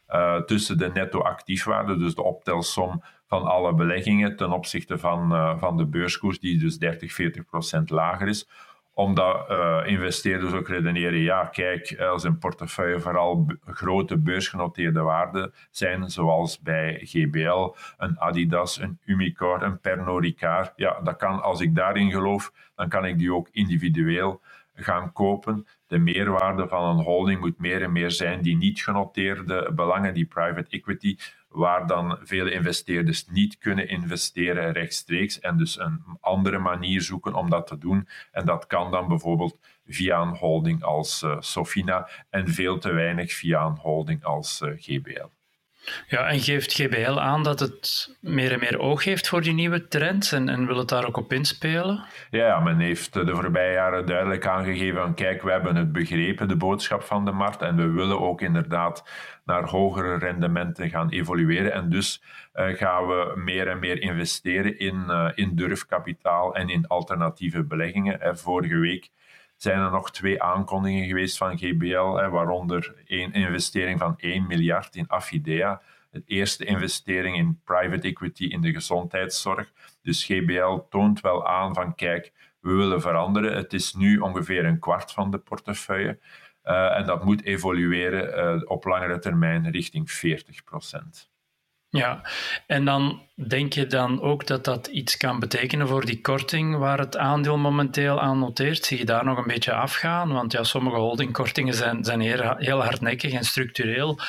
uh, 0.09 0.41
tussen 0.41 0.77
de 0.77 0.91
netto 0.93 1.19
actiefwaarde, 1.19 1.97
dus 1.97 2.15
de 2.15 2.23
optelsom 2.23 3.03
van 3.31 3.43
alle 3.43 3.73
beleggingen 3.73 4.35
ten 4.35 4.51
opzichte 4.51 4.97
van, 4.97 5.31
uh, 5.31 5.57
van 5.57 5.77
de 5.77 5.85
beurskoers, 5.85 6.39
die 6.39 6.59
dus 6.59 6.77
30, 6.77 7.13
40 7.13 7.45
procent 7.45 7.89
lager 7.89 8.27
is. 8.27 8.49
Omdat 8.93 9.49
uh, 9.49 9.81
investeerders 9.85 10.53
ook 10.53 10.67
redeneren, 10.67 11.19
ja, 11.19 11.45
kijk, 11.45 11.99
als 11.99 12.23
een 12.23 12.37
portefeuille 12.37 12.99
vooral 12.99 13.47
grote 13.65 14.17
beursgenoteerde 14.17 15.01
waarden 15.01 15.53
zijn, 15.69 16.09
zoals 16.09 16.59
bij 16.59 16.99
GBL, 17.03 17.75
een 17.97 18.19
Adidas, 18.19 18.79
een 18.79 18.99
Umicore, 19.05 19.65
een 19.65 19.79
Pernod 19.79 20.21
Ricard, 20.21 20.73
ja, 20.75 20.99
dat 21.03 21.15
kan, 21.15 21.41
als 21.41 21.61
ik 21.61 21.75
daarin 21.75 22.11
geloof, 22.11 22.51
dan 22.75 22.89
kan 22.89 23.05
ik 23.05 23.17
die 23.17 23.33
ook 23.33 23.49
individueel 23.51 24.41
gaan 24.73 25.11
kopen. 25.11 25.67
De 25.87 25.97
meerwaarde 25.97 26.67
van 26.67 26.97
een 26.97 27.03
holding 27.03 27.39
moet 27.39 27.57
meer 27.57 27.81
en 27.81 27.91
meer 27.91 28.11
zijn 28.11 28.41
die 28.41 28.57
niet 28.57 28.83
genoteerde 28.83 29.71
belangen, 29.73 30.13
die 30.13 30.25
private 30.25 30.69
equity, 30.69 31.17
waar 31.47 31.87
dan 31.87 32.17
vele 32.21 32.51
investeerders 32.51 33.27
niet 33.27 33.57
kunnen 33.57 33.87
investeren 33.87 34.71
rechtstreeks 34.71 35.39
en 35.39 35.57
dus 35.57 35.79
een 35.79 36.03
andere 36.19 36.57
manier 36.57 37.01
zoeken 37.01 37.33
om 37.33 37.49
dat 37.49 37.67
te 37.67 37.77
doen. 37.77 38.07
En 38.31 38.45
dat 38.45 38.67
kan 38.67 38.91
dan 38.91 39.07
bijvoorbeeld 39.07 39.59
via 39.85 40.21
een 40.21 40.35
holding 40.35 40.83
als 40.83 41.21
uh, 41.21 41.35
Sofina 41.39 42.09
en 42.29 42.47
veel 42.47 42.77
te 42.77 42.91
weinig 42.91 43.33
via 43.33 43.65
een 43.65 43.77
holding 43.77 44.23
als 44.23 44.61
uh, 44.61 44.71
GBL. 44.75 45.40
Ja, 46.07 46.27
en 46.27 46.39
geeft 46.39 46.73
GBL 46.73 47.19
aan 47.19 47.43
dat 47.43 47.59
het 47.59 48.15
meer 48.19 48.51
en 48.51 48.59
meer 48.59 48.79
oog 48.79 49.03
heeft 49.03 49.27
voor 49.27 49.41
die 49.41 49.53
nieuwe 49.53 49.87
trends 49.87 50.31
en, 50.31 50.65
wil 50.67 50.77
het 50.77 50.89
daar 50.89 51.07
ook 51.07 51.17
op 51.17 51.33
inspelen? 51.33 52.03
Ja, 52.29 52.59
men 52.59 52.79
heeft 52.79 53.13
de 53.13 53.35
voorbije 53.35 53.73
jaren 53.73 54.05
duidelijk 54.05 54.47
aangegeven 54.47 55.01
van 55.01 55.13
kijk, 55.13 55.41
we 55.41 55.51
hebben 55.51 55.75
het 55.75 55.91
begrepen, 55.91 56.47
de 56.47 56.55
boodschap 56.55 57.03
van 57.03 57.25
de 57.25 57.31
markt, 57.31 57.61
en 57.61 57.75
we 57.75 57.87
willen 57.87 58.19
ook 58.19 58.41
inderdaad 58.41 59.03
naar 59.45 59.63
hogere 59.63 60.17
rendementen 60.17 60.89
gaan 60.89 61.09
evolueren. 61.09 61.73
En 61.73 61.89
dus 61.89 62.23
uh, 62.55 62.67
gaan 62.67 63.07
we 63.07 63.33
meer 63.35 63.67
en 63.67 63.79
meer 63.79 64.01
investeren 64.01 64.79
in, 64.79 65.05
uh, 65.07 65.29
in 65.35 65.55
durfkapitaal 65.55 66.55
en 66.55 66.69
in 66.69 66.87
alternatieve 66.87 67.63
beleggingen. 67.63 68.21
En 68.21 68.37
vorige 68.37 68.77
week 68.77 69.09
zijn 69.61 69.79
er 69.79 69.91
nog 69.91 70.11
twee 70.11 70.43
aankondigingen 70.43 71.07
geweest 71.07 71.37
van 71.37 71.57
GBL, 71.57 72.29
waaronder 72.29 72.95
één 73.05 73.33
investering 73.33 73.99
van 73.99 74.13
1 74.17 74.47
miljard 74.47 74.95
in 74.95 75.07
Affidea. 75.07 75.81
De 76.11 76.23
eerste 76.25 76.65
investering 76.65 77.37
in 77.37 77.61
private 77.63 78.07
equity 78.07 78.43
in 78.43 78.61
de 78.61 78.71
gezondheidszorg. 78.71 79.71
Dus 80.01 80.25
GBL 80.25 80.77
toont 80.89 81.21
wel 81.21 81.47
aan 81.47 81.73
van 81.73 81.95
kijk, 81.95 82.31
we 82.59 82.71
willen 82.71 83.01
veranderen. 83.01 83.55
Het 83.55 83.73
is 83.73 83.93
nu 83.93 84.17
ongeveer 84.17 84.65
een 84.65 84.79
kwart 84.79 85.11
van 85.11 85.31
de 85.31 85.37
portefeuille. 85.37 86.19
Uh, 86.63 86.97
en 86.97 87.05
dat 87.05 87.23
moet 87.23 87.43
evolueren 87.43 88.55
uh, 88.55 88.61
op 88.65 88.85
langere 88.85 89.19
termijn 89.19 89.71
richting 89.71 90.11
40 90.11 90.63
procent. 90.63 91.30
Ja, 91.91 92.21
en 92.67 92.85
dan 92.85 93.21
denk 93.33 93.73
je 93.73 93.87
dan 93.87 94.21
ook 94.21 94.47
dat 94.47 94.65
dat 94.65 94.87
iets 94.87 95.17
kan 95.17 95.39
betekenen 95.39 95.87
voor 95.87 96.05
die 96.05 96.21
korting 96.21 96.77
waar 96.77 96.99
het 96.99 97.17
aandeel 97.17 97.57
momenteel 97.57 98.21
aan 98.21 98.39
noteert? 98.39 98.85
Zie 98.85 98.97
je 98.97 99.05
daar 99.05 99.25
nog 99.25 99.37
een 99.37 99.47
beetje 99.47 99.73
afgaan? 99.73 100.33
Want 100.33 100.51
ja, 100.51 100.63
sommige 100.63 100.95
holdingkortingen 100.95 101.73
zijn, 101.73 102.03
zijn 102.03 102.19
heel, 102.19 102.83
hardnekkig 102.83 103.33
en 103.33 103.43
structureel. 103.43 104.19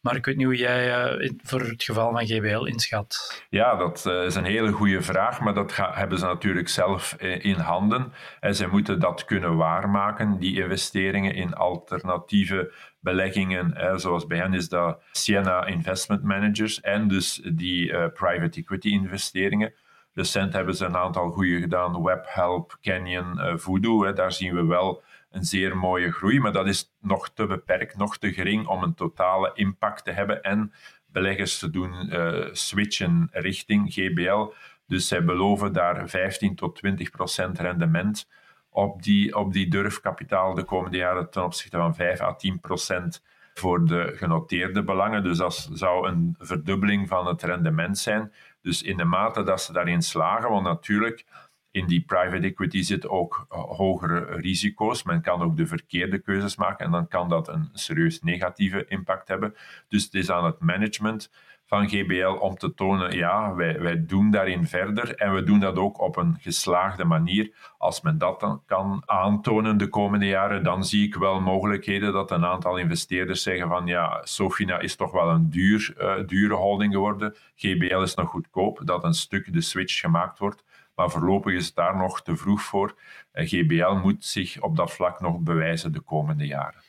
Maar 0.00 0.16
ik 0.16 0.24
weet 0.24 0.36
niet 0.36 0.46
hoe 0.46 0.56
jij 0.56 1.14
uh, 1.20 1.30
voor 1.42 1.60
het 1.60 1.82
geval 1.82 2.12
van 2.12 2.26
GBL 2.26 2.64
inschat. 2.64 3.42
Ja, 3.48 3.76
dat 3.76 4.04
uh, 4.06 4.24
is 4.24 4.34
een 4.34 4.44
hele 4.44 4.72
goede 4.72 5.02
vraag, 5.02 5.40
maar 5.40 5.54
dat 5.54 5.76
hebben 5.76 6.18
ze 6.18 6.24
natuurlijk 6.24 6.68
zelf 6.68 7.16
uh, 7.18 7.44
in 7.44 7.58
handen. 7.58 8.12
En 8.40 8.54
ze 8.54 8.66
moeten 8.66 9.00
dat 9.00 9.24
kunnen 9.24 9.56
waarmaken, 9.56 10.38
die 10.38 10.62
investeringen 10.62 11.34
in 11.34 11.54
alternatieve 11.54 12.72
beleggingen, 13.02 14.00
zoals 14.00 14.26
bij 14.26 14.38
hen 14.38 14.54
is 14.54 14.68
dat 14.68 15.02
Siena 15.12 15.66
Investment 15.66 16.22
Managers 16.22 16.80
en 16.80 17.08
dus 17.08 17.40
die 17.54 17.90
uh, 17.90 18.06
private 18.14 18.60
equity 18.60 18.88
investeringen. 18.88 19.72
Recent 20.14 20.52
hebben 20.52 20.74
ze 20.74 20.84
een 20.84 20.96
aantal 20.96 21.30
goede 21.30 21.60
gedaan, 21.60 22.02
WebHelp, 22.02 22.78
Canyon, 22.80 23.38
uh, 23.38 23.56
Voodoo. 23.56 24.04
Hè, 24.04 24.12
daar 24.12 24.32
zien 24.32 24.54
we 24.54 24.64
wel 24.64 25.02
een 25.30 25.44
zeer 25.44 25.76
mooie 25.76 26.12
groei, 26.12 26.40
maar 26.40 26.52
dat 26.52 26.66
is 26.66 26.92
nog 27.00 27.28
te 27.28 27.46
beperkt, 27.46 27.96
nog 27.96 28.18
te 28.18 28.32
gering 28.32 28.66
om 28.66 28.82
een 28.82 28.94
totale 28.94 29.50
impact 29.54 30.04
te 30.04 30.10
hebben 30.10 30.42
en 30.42 30.72
beleggers 31.06 31.58
te 31.58 31.70
doen 31.70 32.14
uh, 32.14 32.48
switchen 32.52 33.28
richting 33.32 33.92
GBL. 33.92 34.52
Dus 34.86 35.08
zij 35.08 35.24
beloven 35.24 35.72
daar 35.72 36.08
15 36.08 36.54
tot 36.54 36.76
20 36.76 37.10
procent 37.10 37.58
rendement 37.58 38.28
op 38.72 39.02
die, 39.02 39.36
op 39.36 39.52
die 39.52 39.68
durfkapitaal 39.68 40.54
de 40.54 40.64
komende 40.64 40.96
jaren 40.96 41.30
ten 41.30 41.44
opzichte 41.44 41.76
van 41.76 41.94
5 41.94 42.20
à 42.20 42.34
10 42.34 42.60
procent 42.60 43.22
voor 43.54 43.84
de 43.84 44.12
genoteerde 44.14 44.82
belangen. 44.82 45.22
Dus 45.22 45.38
dat 45.38 45.68
zou 45.72 46.08
een 46.08 46.36
verdubbeling 46.38 47.08
van 47.08 47.26
het 47.26 47.42
rendement 47.42 47.98
zijn. 47.98 48.32
Dus 48.62 48.82
in 48.82 48.96
de 48.96 49.04
mate 49.04 49.42
dat 49.42 49.62
ze 49.62 49.72
daarin 49.72 50.02
slagen, 50.02 50.50
want 50.50 50.64
natuurlijk 50.64 51.24
in 51.70 51.86
die 51.86 52.04
private 52.04 52.46
equity 52.46 52.82
zitten 52.82 53.10
ook 53.10 53.46
hogere 53.48 54.24
risico's. 54.24 55.02
Men 55.02 55.22
kan 55.22 55.42
ook 55.42 55.56
de 55.56 55.66
verkeerde 55.66 56.18
keuzes 56.18 56.56
maken 56.56 56.84
en 56.84 56.92
dan 56.92 57.08
kan 57.08 57.28
dat 57.28 57.48
een 57.48 57.68
serieus 57.72 58.22
negatieve 58.22 58.84
impact 58.88 59.28
hebben. 59.28 59.54
Dus 59.88 60.04
het 60.04 60.14
is 60.14 60.30
aan 60.30 60.44
het 60.44 60.60
management 60.60 61.30
van 61.72 61.88
GBL 61.88 62.38
om 62.38 62.56
te 62.56 62.74
tonen, 62.74 63.16
ja, 63.16 63.54
wij, 63.54 63.80
wij 63.80 64.06
doen 64.06 64.30
daarin 64.30 64.66
verder 64.66 65.14
en 65.14 65.34
we 65.34 65.42
doen 65.42 65.60
dat 65.60 65.76
ook 65.76 66.00
op 66.00 66.16
een 66.16 66.36
geslaagde 66.40 67.04
manier. 67.04 67.52
Als 67.78 68.00
men 68.00 68.18
dat 68.18 68.40
dan 68.40 68.62
kan 68.66 69.02
aantonen 69.06 69.76
de 69.76 69.88
komende 69.88 70.26
jaren, 70.26 70.62
dan 70.62 70.84
zie 70.84 71.06
ik 71.06 71.14
wel 71.14 71.40
mogelijkheden 71.40 72.12
dat 72.12 72.30
een 72.30 72.44
aantal 72.44 72.76
investeerders 72.76 73.42
zeggen 73.42 73.68
van 73.68 73.86
ja, 73.86 74.20
Sofina 74.24 74.78
is 74.78 74.96
toch 74.96 75.12
wel 75.12 75.28
een 75.28 75.50
duur, 75.50 75.94
uh, 75.98 76.26
dure 76.26 76.54
holding 76.54 76.92
geworden, 76.92 77.34
GBL 77.56 78.00
is 78.02 78.14
nog 78.14 78.28
goedkoop, 78.28 78.80
dat 78.84 79.04
een 79.04 79.14
stuk 79.14 79.52
de 79.52 79.60
switch 79.60 80.00
gemaakt 80.00 80.38
wordt. 80.38 80.64
Maar 80.94 81.10
voorlopig 81.10 81.54
is 81.54 81.66
het 81.66 81.74
daar 81.74 81.96
nog 81.96 82.22
te 82.22 82.36
vroeg 82.36 82.62
voor. 82.62 82.94
GBL 83.32 83.92
moet 83.92 84.24
zich 84.24 84.60
op 84.60 84.76
dat 84.76 84.92
vlak 84.92 85.20
nog 85.20 85.38
bewijzen 85.38 85.92
de 85.92 86.00
komende 86.00 86.46
jaren. 86.46 86.80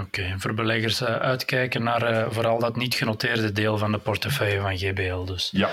Oké, 0.00 0.34
voor 0.38 0.54
beleggers 0.54 1.00
uh, 1.00 1.08
uitkijken 1.08 1.82
naar 1.82 2.12
uh, 2.12 2.26
vooral 2.30 2.58
dat 2.58 2.76
niet 2.76 2.94
genoteerde 2.94 3.52
deel 3.52 3.78
van 3.78 3.92
de 3.92 3.98
portefeuille 3.98 4.60
van 4.60 4.78
GBL 4.78 5.24
dus. 5.24 5.48
Ja. 5.52 5.70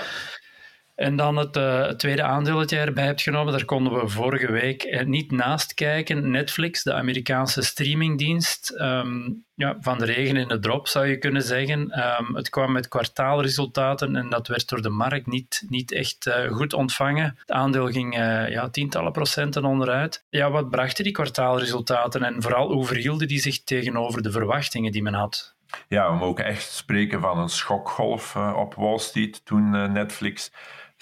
En 1.00 1.16
dan 1.16 1.36
het, 1.36 1.56
uh, 1.56 1.86
het, 1.86 1.98
tweede 1.98 2.22
aandeel 2.22 2.58
dat 2.58 2.70
jij 2.70 2.84
erbij 2.84 3.04
hebt 3.04 3.22
genomen, 3.22 3.52
daar 3.52 3.64
konden 3.64 3.92
we 3.92 4.08
vorige 4.08 4.52
week 4.52 5.04
niet 5.06 5.30
naast 5.30 5.74
kijken. 5.74 6.30
Netflix, 6.30 6.82
de 6.82 6.94
Amerikaanse 6.94 7.62
streamingdienst. 7.62 8.74
Um, 8.80 9.44
ja, 9.54 9.76
van 9.80 9.98
de 9.98 10.04
regen 10.04 10.36
in 10.36 10.48
de 10.48 10.58
drop 10.58 10.88
zou 10.88 11.06
je 11.06 11.18
kunnen 11.18 11.42
zeggen. 11.42 11.80
Um, 11.80 12.34
het 12.36 12.50
kwam 12.50 12.72
met 12.72 12.88
kwartaalresultaten 12.88 14.16
en 14.16 14.30
dat 14.30 14.48
werd 14.48 14.68
door 14.68 14.82
de 14.82 14.88
markt 14.90 15.26
niet, 15.26 15.64
niet 15.68 15.92
echt 15.92 16.26
uh, 16.26 16.52
goed 16.52 16.72
ontvangen. 16.72 17.34
Het 17.38 17.50
aandeel 17.50 17.86
ging 17.86 18.14
ja, 18.48 18.68
tientallen 18.68 19.12
procenten 19.12 19.64
onderuit. 19.64 20.24
Ja, 20.30 20.50
wat 20.50 20.70
brachten 20.70 21.04
die 21.04 21.12
kwartaalresultaten 21.12 22.22
en 22.22 22.42
vooral 22.42 22.72
hoe 22.72 22.86
verhielden 22.86 23.28
die 23.28 23.40
zich 23.40 23.64
tegenover 23.64 24.22
de 24.22 24.30
verwachtingen 24.30 24.92
die 24.92 25.02
men 25.02 25.14
had? 25.14 25.54
Ja, 25.88 26.10
we 26.10 26.18
mogen 26.18 26.44
echt 26.44 26.70
spreken 26.70 27.20
van 27.20 27.38
een 27.38 27.48
schokgolf 27.48 28.36
op 28.36 28.74
Wall 28.74 28.98
Street 28.98 29.44
toen 29.44 29.92
Netflix 29.92 30.50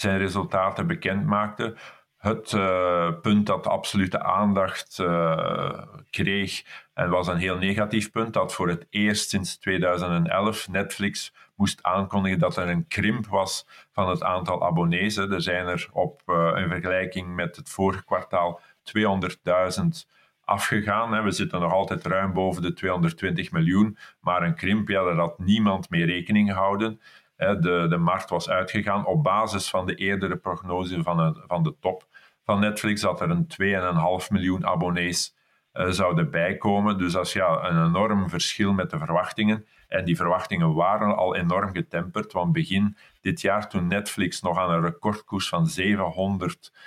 zijn 0.01 0.19
resultaten 0.19 0.87
bekend 0.87 1.27
maakte. 1.27 1.77
Het 2.19 2.53
uh, 2.53 3.11
punt 3.21 3.47
dat 3.47 3.67
absolute 3.67 4.23
aandacht 4.23 4.99
uh, 5.01 5.83
kreeg 6.11 6.65
en 6.95 7.11
was 7.11 7.27
een 7.27 7.37
heel 7.37 7.57
negatief 7.57 8.11
punt, 8.11 8.33
dat 8.33 8.55
voor 8.55 8.69
het 8.69 8.87
eerst 8.91 9.29
sinds 9.29 9.59
2011 9.59 10.69
Netflix 10.69 11.33
moest 11.57 11.83
aankondigen 11.83 12.39
dat 12.39 12.57
er 12.57 12.69
een 12.69 12.87
krimp 12.87 13.27
was 13.27 13.67
van 13.93 14.09
het 14.09 14.23
aantal 14.23 14.65
abonnees. 14.65 15.17
Er 15.17 15.43
zijn 15.43 15.67
er 15.67 15.89
op, 15.93 16.23
uh, 16.27 16.53
in 16.57 16.69
vergelijking 16.69 17.35
met 17.35 17.57
het 17.57 17.69
vorige 17.69 18.05
kwartaal 18.05 18.61
200.000 18.83 19.85
afgegaan. 20.45 21.25
We 21.25 21.31
zitten 21.31 21.61
nog 21.61 21.73
altijd 21.73 22.07
ruim 22.07 22.33
boven 22.33 22.63
de 22.63 22.73
220 22.73 23.53
miljoen, 23.53 23.99
maar 24.21 24.43
een 24.43 24.55
krimp, 24.55 24.89
ja, 24.89 25.05
daar 25.05 25.17
had 25.17 25.39
niemand 25.39 25.91
mee 25.91 26.05
rekening 26.05 26.49
gehouden. 26.49 27.01
De, 27.39 27.87
de 27.89 27.97
markt 27.97 28.31
was 28.31 28.49
uitgegaan 28.49 29.07
op 29.07 29.23
basis 29.23 29.71
van 29.71 29.87
de 29.87 29.95
eerdere 29.95 30.37
prognose 30.37 31.03
van, 31.03 31.43
van 31.47 31.63
de 31.63 31.75
top 31.81 32.07
van 32.45 32.61
Netflix 32.61 33.01
dat 33.01 33.21
er 33.21 33.31
een 33.31 33.47
2,5 34.23 34.29
miljoen 34.29 34.67
abonnees 34.67 35.37
uh, 35.73 35.89
zouden 35.89 36.31
bijkomen. 36.31 36.99
Dus 36.99 37.13
dat 37.13 37.27
is 37.27 37.33
ja, 37.33 37.69
een 37.69 37.87
enorm 37.87 38.29
verschil 38.29 38.73
met 38.73 38.91
de 38.91 38.99
verwachtingen. 38.99 39.67
En 39.89 40.05
die 40.05 40.17
verwachtingen 40.17 40.75
waren 40.75 41.17
al 41.17 41.37
enorm 41.37 41.73
getemperd, 41.73 42.33
want 42.33 42.53
begin 42.53 42.97
dit 43.21 43.41
jaar 43.41 43.69
toen 43.69 43.87
Netflix 43.87 44.41
nog 44.41 44.59
aan 44.59 44.71
een 44.71 44.83
recordkoers 44.83 45.49
van 45.49 45.67
700 45.67 46.73
uh, 46.73 46.79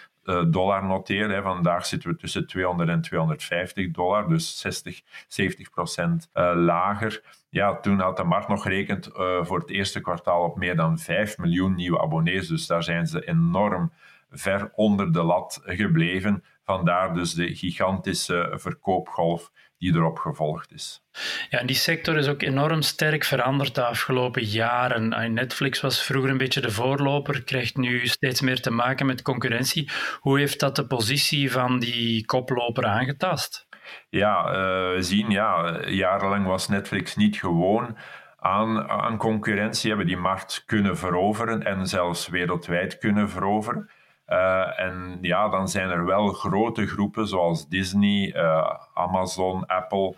dollar 0.49 0.85
noteerde. 0.85 1.33
Hè. 1.33 1.41
Vandaag 1.41 1.85
zitten 1.85 2.09
we 2.09 2.15
tussen 2.15 2.47
200 2.47 2.89
en 2.89 3.01
250 3.01 3.91
dollar, 3.91 4.29
dus 4.29 4.59
60, 4.59 5.01
70 5.27 5.69
procent 5.69 6.29
uh, 6.33 6.51
lager. 6.55 7.23
Ja, 7.49 7.79
toen 7.79 7.99
had 7.99 8.17
de 8.17 8.23
markt 8.23 8.47
nog 8.47 8.61
gerekend 8.61 9.07
uh, 9.07 9.43
voor 9.45 9.59
het 9.59 9.69
eerste 9.69 10.01
kwartaal 10.01 10.43
op 10.43 10.57
meer 10.57 10.75
dan 10.75 10.99
5 10.99 11.37
miljoen 11.37 11.75
nieuwe 11.75 12.01
abonnees. 12.01 12.47
Dus 12.47 12.67
daar 12.67 12.83
zijn 12.83 13.07
ze 13.07 13.27
enorm 13.27 13.91
ver 14.31 14.71
onder 14.75 15.13
de 15.13 15.23
lat 15.23 15.61
gebleven. 15.65 16.43
Vandaar 16.63 17.13
dus 17.13 17.33
de 17.33 17.55
gigantische 17.55 18.53
verkoopgolf 18.55 19.51
die 19.81 19.95
erop 19.95 20.19
gevolgd 20.19 20.71
is. 20.71 21.03
Ja, 21.49 21.59
en 21.59 21.67
die 21.67 21.75
sector 21.75 22.17
is 22.17 22.27
ook 22.27 22.41
enorm 22.41 22.81
sterk 22.81 23.23
veranderd 23.23 23.75
de 23.75 23.85
afgelopen 23.85 24.43
jaren. 24.43 25.33
Netflix 25.33 25.81
was 25.81 26.03
vroeger 26.03 26.29
een 26.29 26.37
beetje 26.37 26.61
de 26.61 26.71
voorloper, 26.71 27.43
krijgt 27.43 27.77
nu 27.77 28.07
steeds 28.07 28.41
meer 28.41 28.61
te 28.61 28.71
maken 28.71 29.05
met 29.05 29.21
concurrentie. 29.21 29.89
Hoe 30.19 30.39
heeft 30.39 30.59
dat 30.59 30.75
de 30.75 30.87
positie 30.87 31.51
van 31.51 31.79
die 31.79 32.25
koploper 32.25 32.85
aangetast? 32.85 33.67
Ja, 34.09 34.45
uh, 34.45 34.53
we 34.95 34.97
zien, 34.99 35.29
ja, 35.29 35.79
jarenlang 35.85 36.45
was 36.45 36.67
Netflix 36.67 37.15
niet 37.15 37.37
gewoon 37.37 37.97
aan, 38.37 38.89
aan 38.89 39.17
concurrentie, 39.17 39.89
hebben 39.89 40.07
die 40.07 40.17
markt 40.17 40.63
kunnen 40.65 40.97
veroveren 40.97 41.63
en 41.63 41.87
zelfs 41.87 42.27
wereldwijd 42.27 42.97
kunnen 42.97 43.29
veroveren. 43.29 43.89
Uh, 44.31 44.79
en 44.79 45.17
ja, 45.21 45.49
dan 45.49 45.69
zijn 45.69 45.89
er 45.89 46.05
wel 46.05 46.27
grote 46.27 46.87
groepen 46.87 47.27
zoals 47.27 47.67
Disney, 47.67 48.35
uh, 48.35 48.73
Amazon, 48.93 49.65
Apple, 49.65 50.15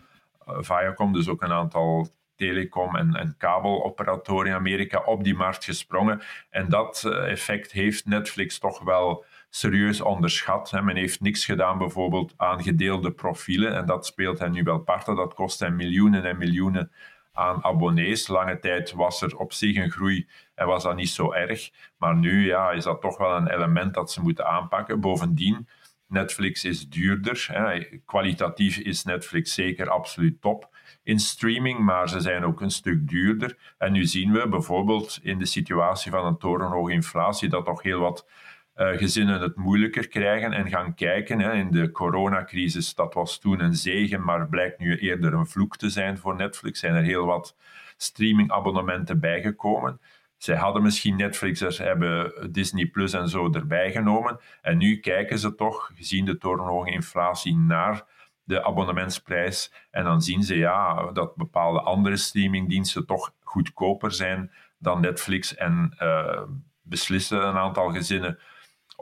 uh, 0.48 0.55
Viacom, 0.60 1.13
dus 1.13 1.27
ook 1.29 1.41
een 1.41 1.51
aantal 1.51 2.08
telecom- 2.36 2.96
en, 2.96 3.15
en 3.15 3.36
kabeloperatoren 3.38 4.48
in 4.48 4.53
Amerika 4.53 5.01
op 5.05 5.24
die 5.24 5.36
markt 5.36 5.63
gesprongen. 5.63 6.22
En 6.50 6.70
dat 6.70 7.03
effect 7.05 7.72
heeft 7.72 8.05
Netflix 8.05 8.60
toch 8.60 8.79
wel 8.79 9.25
serieus 9.50 10.01
onderschat. 10.01 10.72
Hè. 10.72 10.82
Men 10.82 10.96
heeft 10.96 11.22
niks 11.22 11.46
gedaan 11.46 11.77
bijvoorbeeld 11.77 12.34
aan 12.38 12.63
gedeelde 12.63 13.12
profielen 13.12 13.75
en 13.75 13.86
dat 13.86 14.05
speelt 14.05 14.39
hen 14.39 14.51
nu 14.51 14.63
wel 14.63 14.79
parten. 14.79 15.15
Dat 15.15 15.34
kost 15.34 15.60
hen 15.60 15.75
miljoenen 15.75 16.25
en 16.25 16.38
miljoenen 16.38 16.91
aan 17.34 17.63
abonnees. 17.63 18.28
Lange 18.28 18.60
tijd 18.60 18.92
was 18.92 19.22
er 19.22 19.38
op 19.38 19.54
zich 19.54 19.75
een 19.75 19.92
groei 19.92 20.28
en 20.56 20.68
was 20.68 20.84
dat 20.84 20.96
niet 20.96 21.10
zo 21.10 21.32
erg. 21.32 21.70
Maar 21.98 22.16
nu 22.16 22.46
ja, 22.46 22.72
is 22.72 22.84
dat 22.84 23.02
toch 23.02 23.18
wel 23.18 23.36
een 23.36 23.48
element 23.48 23.94
dat 23.94 24.12
ze 24.12 24.22
moeten 24.22 24.48
aanpakken. 24.48 25.00
Bovendien, 25.00 25.68
Netflix 26.08 26.63
is 26.63 26.90
duurder. 26.90 27.48
Hè. 27.52 27.84
Kwalitatief 28.06 28.78
is 28.78 29.04
Netflix 29.04 29.54
zeker 29.54 29.90
absoluut 29.90 30.42
top 30.42 30.72
in 31.04 31.20
streaming, 31.20 31.80
maar 31.80 32.10
ze 32.10 32.20
zijn 32.20 32.44
ook 32.44 32.62
een 32.62 32.72
stuk 32.72 33.08
duurder. 33.08 33.58
En 33.78 33.92
nu 33.92 34.06
zien 34.06 34.32
we 34.32 34.48
bijvoorbeeld 34.48 35.20
in 35.22 35.40
de 35.40 35.46
situatie 35.46 36.12
van 36.12 36.25
een 36.25 36.38
torenhoge 36.38 36.92
inflatie 36.92 37.50
dat 37.50 37.66
toch 37.66 37.82
heel 37.82 38.00
wat 38.00 38.28
gezinnen 38.75 39.42
het 39.42 39.56
moeilijker 39.56 40.08
krijgen 40.08 40.53
en 40.53 40.70
gaan 40.70 40.94
kijken. 40.96 41.39
Hè. 41.39 41.53
In 41.53 41.72
de 41.72 41.92
coronacrisis, 41.92 42.96
dat 42.96 43.13
was 43.13 43.39
toen 43.39 43.60
een 43.60 43.75
zegen, 43.75 44.24
maar 44.24 44.48
blijkt 44.48 44.80
nu 44.80 44.98
eerder 44.98 45.34
een 45.34 45.48
vloek 45.48 45.77
te 45.77 45.89
zijn 45.89 46.18
voor 46.18 46.36
Netflix. 46.36 46.80
Zijn 46.80 46.96
er 46.96 47.03
heel 47.03 47.25
wat 47.25 47.56
streamingabonnementen 47.98 49.20
bijgekomen. 49.20 50.00
Zij 50.38 50.56
hadden 50.56 50.82
misschien 50.82 51.15
Netflix, 51.15 51.60
ze 51.60 51.84
hebben 51.84 52.34
Disney 52.51 52.86
Plus 52.86 53.13
en 53.13 53.30
zo 53.30 53.51
erbij 53.51 53.92
genomen. 53.92 54.39
En 54.62 54.77
nu 54.77 55.00
kijken 55.00 55.39
ze 55.39 55.56
toch, 55.56 55.92
gezien 55.96 56.25
de 56.25 56.38
torenhoge 56.38 56.92
inflatie, 56.92 57.56
naar 57.56 58.03
de 58.44 58.63
abonnementsprijs. 58.63 59.74
En 59.92 60.03
dan 60.03 60.22
zien 60.22 60.44
ze 60.44 60.58
ja, 60.58 61.12
dat 61.12 61.36
bepaalde 61.36 61.82
andere 61.82 62.18
streamingdiensten 62.18 63.06
toch 63.06 63.34
goedkoper 63.39 64.12
zijn 64.12 64.51
dan 64.77 65.01
Netflix. 65.01 65.56
En 65.56 65.96
uh, 66.00 66.42
beslissen 66.82 67.48
een 67.48 67.58
aantal 67.58 67.92
gezinnen 67.92 68.39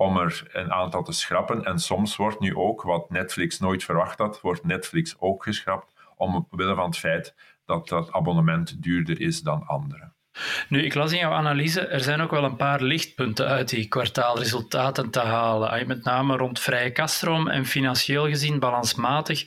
om 0.01 0.17
er 0.17 0.47
een 0.51 0.73
aantal 0.73 1.03
te 1.03 1.11
schrappen. 1.11 1.63
En 1.63 1.79
soms 1.79 2.15
wordt 2.15 2.39
nu 2.39 2.55
ook, 2.55 2.81
wat 2.81 3.09
Netflix 3.09 3.59
nooit 3.59 3.83
verwacht 3.83 4.17
had, 4.17 4.41
wordt 4.41 4.63
Netflix 4.63 5.15
ook 5.19 5.43
geschrapt 5.43 5.93
omwille 6.15 6.75
van 6.75 6.85
het 6.85 6.97
feit 6.97 7.35
dat 7.65 7.87
dat 7.87 8.11
abonnement 8.11 8.83
duurder 8.83 9.21
is 9.21 9.41
dan 9.41 9.63
andere. 9.67 10.11
Nu, 10.69 10.83
ik 10.83 10.93
las 10.93 11.11
in 11.11 11.17
jouw 11.17 11.31
analyse, 11.31 11.87
er 11.87 11.99
zijn 11.99 12.21
ook 12.21 12.31
wel 12.31 12.43
een 12.43 12.55
paar 12.55 12.81
lichtpunten 12.81 13.47
uit 13.47 13.69
die 13.69 13.87
kwartaalresultaten 13.87 15.09
te 15.09 15.19
halen. 15.19 15.87
Met 15.87 16.03
name 16.03 16.37
rond 16.37 16.59
vrije 16.59 16.91
kaststroom 16.91 17.47
en 17.47 17.65
financieel 17.65 18.27
gezien 18.27 18.59
balansmatig 18.59 19.45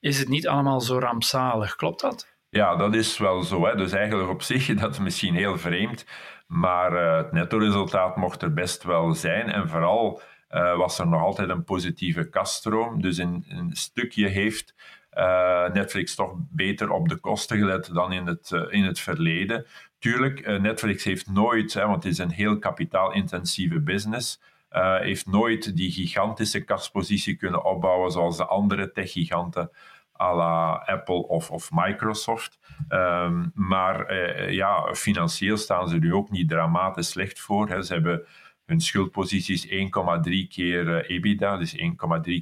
is 0.00 0.18
het 0.18 0.28
niet 0.28 0.48
allemaal 0.48 0.80
zo 0.80 0.98
rampzalig. 0.98 1.76
Klopt 1.76 2.00
dat? 2.00 2.30
Ja, 2.48 2.76
dat 2.76 2.94
is 2.94 3.18
wel 3.18 3.42
zo. 3.42 3.66
Hè. 3.66 3.76
Dus 3.76 3.92
eigenlijk 3.92 4.30
op 4.30 4.42
zich, 4.52 4.74
dat 4.74 4.90
is 4.90 4.98
misschien 4.98 5.34
heel 5.34 5.58
vreemd, 5.58 6.04
maar 6.46 6.92
uh, 6.92 7.16
het 7.16 7.32
netto-resultaat 7.32 8.16
mocht 8.16 8.42
er 8.42 8.52
best 8.52 8.82
wel 8.82 9.14
zijn. 9.14 9.50
En 9.50 9.68
vooral 9.68 10.20
uh, 10.50 10.76
was 10.76 10.98
er 10.98 11.06
nog 11.06 11.22
altijd 11.22 11.48
een 11.48 11.64
positieve 11.64 12.28
kaststroom. 12.28 13.02
Dus 13.02 13.18
in 13.18 13.44
een 13.48 13.76
stukje 13.76 14.28
heeft 14.28 14.74
uh, 15.14 15.72
Netflix 15.72 16.14
toch 16.14 16.34
beter 16.36 16.90
op 16.90 17.08
de 17.08 17.16
kosten 17.16 17.58
gelet 17.58 17.94
dan 17.94 18.12
in 18.12 18.26
het, 18.26 18.50
in 18.68 18.84
het 18.84 19.00
verleden. 19.00 19.66
Tuurlijk, 19.98 20.60
Netflix 20.60 21.04
heeft 21.04 21.30
nooit, 21.30 21.74
hè, 21.74 21.86
want 21.86 22.02
het 22.02 22.12
is 22.12 22.18
een 22.18 22.30
heel 22.30 22.58
kapitaalintensieve 22.58 23.80
business, 23.80 24.40
heeft 25.00 25.26
nooit 25.26 25.76
die 25.76 25.90
gigantische 25.90 26.60
kaspositie 26.60 27.36
kunnen 27.36 27.64
opbouwen 27.64 28.10
zoals 28.10 28.36
de 28.36 28.46
andere 28.46 28.92
techgiganten 28.92 29.70
à 30.22 30.34
la 30.34 30.82
Apple 30.86 31.26
of, 31.28 31.50
of 31.50 31.70
Microsoft. 31.72 32.58
Um, 32.88 33.52
maar 33.54 34.12
uh, 34.12 34.50
ja, 34.50 34.94
financieel 34.94 35.56
staan 35.56 35.88
ze 35.88 35.96
nu 35.96 36.14
ook 36.14 36.30
niet 36.30 36.48
dramatisch 36.48 37.08
slecht 37.08 37.40
voor. 37.40 37.68
Hè. 37.68 37.82
Ze 37.82 37.92
hebben 37.92 38.26
hun 38.66 38.80
schuldposities 38.80 39.66
1,3 39.66 39.72
keer 40.48 40.86
uh, 40.86 41.10
EBITDA, 41.10 41.56
dus 41.56 41.76
1,3 41.76 41.82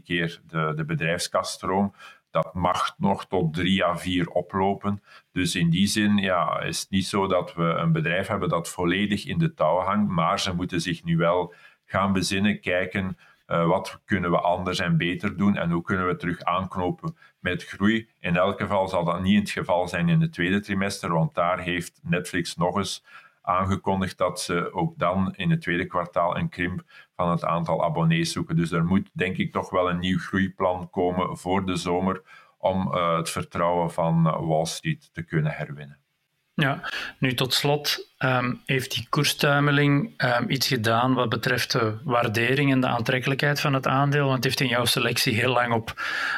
keer 0.05 0.41
de, 0.47 0.73
de 0.77 0.85
bedrijfskaststroom. 0.85 1.95
Dat 2.31 2.55
mag 2.55 2.95
nog 2.99 3.27
tot 3.27 3.55
3 3.55 3.85
à 3.85 3.97
4 3.97 4.29
oplopen. 4.29 5.03
Dus 5.33 5.55
in 5.55 5.71
die 5.71 5.87
zin 5.87 6.17
ja, 6.17 6.61
is 6.61 6.81
het 6.81 6.91
niet 6.91 7.07
zo 7.07 7.27
dat 7.27 7.55
we 7.55 7.63
een 7.63 7.93
bedrijf 7.93 8.27
hebben 8.27 8.49
dat 8.49 8.69
volledig 8.69 9.27
in 9.27 9.39
de 9.39 9.55
touw 9.55 9.79
hangt, 9.79 10.11
maar 10.11 10.41
ze 10.41 10.55
moeten 10.55 10.81
zich 10.81 11.05
nu 11.05 11.17
wel 11.17 11.55
gaan 11.85 12.13
bezinnen, 12.13 12.61
kijken 12.61 13.17
uh, 13.51 13.67
wat 13.67 14.01
kunnen 14.05 14.31
we 14.31 14.41
anders 14.41 14.79
en 14.79 14.97
beter 14.97 15.37
doen 15.37 15.57
en 15.57 15.71
hoe 15.71 15.83
kunnen 15.83 16.07
we 16.07 16.17
terug 16.17 16.43
aanknopen 16.43 17.17
met 17.39 17.65
groei. 17.65 18.09
In 18.21 18.37
elk 18.37 18.61
geval 18.61 18.89
zal 18.89 19.05
dat 19.05 19.23
niet 19.23 19.39
het 19.39 19.51
geval 19.51 19.89
zijn 19.89 20.09
in 20.09 20.21
het 20.21 20.33
tweede 20.33 20.61
trimester, 20.61 21.13
want 21.13 21.35
daar 21.35 21.59
heeft 21.59 22.01
Netflix 22.03 22.57
nog 22.57 22.77
eens 22.77 23.05
aangekondigd 23.43 24.19
dat 24.19 24.41
ze 24.41 24.73
ook 24.73 24.99
dan 24.99 25.35
in 25.37 25.51
het 25.51 25.61
tweede 25.61 25.87
kwartaal 25.87 26.37
een 26.37 26.49
krimp 26.49 26.83
van 27.17 27.31
het 27.31 27.45
aantal 27.45 27.85
abonnees 27.85 28.33
zoeken. 28.33 28.57
Dus 28.57 28.73
er 28.73 28.85
moet 28.85 29.11
denk 29.13 29.37
ik 29.37 29.53
toch 29.53 29.71
wel 29.71 29.91
een 29.91 29.99
nieuw 29.99 30.19
groeiplan 30.19 30.91
komen 30.91 31.39
voor 31.39 31.67
de 31.67 31.77
zomer 31.77 32.23
om 32.59 32.95
uh, 32.95 33.17
het 33.17 33.31
vertrouwen 33.31 33.91
van 33.91 34.23
Wall 34.23 34.65
Street 34.65 35.11
te 35.13 35.23
kunnen 35.23 35.53
herwinnen. 35.53 36.00
Ja, 36.61 36.81
nu 37.19 37.35
tot 37.35 37.55
slot 37.55 38.09
um, 38.19 38.61
heeft 38.67 38.95
die 38.95 39.07
koerstuimeling 39.11 40.23
um, 40.23 40.51
iets 40.51 40.67
gedaan 40.67 41.15
wat 41.15 41.29
betreft 41.29 41.73
de 41.73 41.99
waardering 42.05 42.73
en 42.73 42.81
de 42.81 42.87
aantrekkelijkheid 42.87 43.61
van 43.61 43.75
het 43.75 43.87
aandeel. 43.87 44.25
Want 44.25 44.35
het 44.35 44.45
heeft 44.45 44.61
in 44.61 44.67
jouw 44.67 44.85
selectie 44.85 45.35
heel 45.35 45.53
lang 45.53 45.73
op 45.73 45.93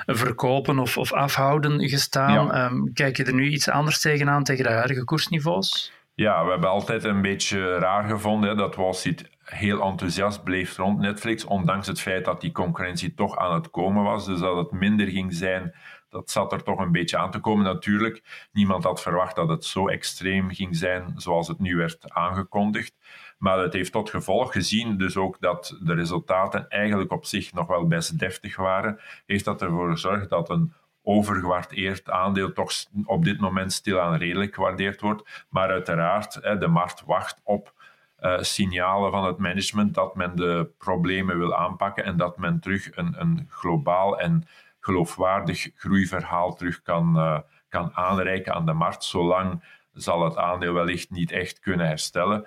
verkopen 0.06 0.78
of, 0.78 0.98
of 0.98 1.12
afhouden 1.12 1.88
gestaan. 1.88 2.46
Ja. 2.46 2.64
Um, 2.64 2.92
kijk 2.92 3.16
je 3.16 3.24
er 3.24 3.34
nu 3.34 3.48
iets 3.48 3.68
anders 3.68 4.00
tegenaan 4.00 4.44
tegen 4.44 4.64
de 4.64 4.70
huidige 4.70 5.04
koersniveaus? 5.04 5.92
Ja, 6.14 6.44
we 6.44 6.50
hebben 6.50 6.70
altijd 6.70 7.04
een 7.04 7.22
beetje 7.22 7.78
raar 7.78 8.08
gevonden 8.08 8.50
hè, 8.50 8.56
dat 8.56 8.74
Wall 8.74 8.92
Street 8.92 9.30
heel 9.44 9.82
enthousiast 9.82 10.44
bleef 10.44 10.76
rond 10.76 10.98
Netflix, 10.98 11.44
ondanks 11.44 11.86
het 11.86 12.00
feit 12.00 12.24
dat 12.24 12.40
die 12.40 12.52
concurrentie 12.52 13.14
toch 13.14 13.36
aan 13.36 13.54
het 13.54 13.70
komen 13.70 14.02
was. 14.02 14.26
Dus 14.26 14.40
dat 14.40 14.56
het 14.56 14.70
minder 14.70 15.06
ging 15.06 15.34
zijn 15.34 15.74
dat 16.12 16.30
zat 16.30 16.52
er 16.52 16.62
toch 16.62 16.78
een 16.78 16.92
beetje 16.92 17.18
aan 17.18 17.30
te 17.30 17.38
komen 17.38 17.64
natuurlijk. 17.64 18.48
Niemand 18.52 18.84
had 18.84 19.02
verwacht 19.02 19.36
dat 19.36 19.48
het 19.48 19.64
zo 19.64 19.88
extreem 19.88 20.50
ging 20.50 20.76
zijn 20.76 21.12
zoals 21.16 21.48
het 21.48 21.58
nu 21.58 21.76
werd 21.76 22.10
aangekondigd. 22.10 22.94
Maar 23.38 23.58
het 23.58 23.72
heeft 23.72 23.92
tot 23.92 24.10
gevolg 24.10 24.52
gezien, 24.52 24.96
dus 24.96 25.16
ook 25.16 25.40
dat 25.40 25.78
de 25.80 25.94
resultaten 25.94 26.68
eigenlijk 26.68 27.12
op 27.12 27.24
zich 27.24 27.52
nog 27.52 27.66
wel 27.66 27.86
best 27.86 28.18
deftig 28.18 28.56
waren, 28.56 29.00
heeft 29.26 29.44
dat 29.44 29.62
ervoor 29.62 29.90
gezorgd 29.90 30.28
dat 30.28 30.50
een 30.50 30.72
overgewaardeerd 31.02 32.10
aandeel 32.10 32.52
toch 32.52 32.72
op 33.04 33.24
dit 33.24 33.40
moment 33.40 33.72
stilaan 33.72 34.16
redelijk 34.16 34.54
gewaardeerd 34.54 35.00
wordt. 35.00 35.44
Maar 35.48 35.68
uiteraard, 35.68 36.60
de 36.60 36.68
markt 36.68 37.02
wacht 37.06 37.40
op 37.44 37.72
uh, 38.20 38.38
signalen 38.40 39.10
van 39.10 39.24
het 39.24 39.38
management 39.38 39.94
dat 39.94 40.16
men 40.16 40.36
de 40.36 40.70
problemen 40.78 41.38
wil 41.38 41.54
aanpakken 41.54 42.04
en 42.04 42.16
dat 42.16 42.38
men 42.38 42.60
terug 42.60 42.96
een, 42.96 43.14
een 43.20 43.46
globaal 43.50 44.20
en 44.20 44.46
geloofwaardig 44.82 45.70
groeiverhaal 45.74 46.54
terug 46.54 46.82
kan, 46.82 47.16
uh, 47.16 47.38
kan 47.68 47.90
aanreiken 47.94 48.54
aan 48.54 48.66
de 48.66 48.72
markt. 48.72 49.04
Zolang 49.04 49.64
zal 49.92 50.24
het 50.24 50.36
aandeel 50.36 50.72
wellicht 50.72 51.10
niet 51.10 51.30
echt 51.32 51.60
kunnen 51.60 51.86
herstellen. 51.86 52.46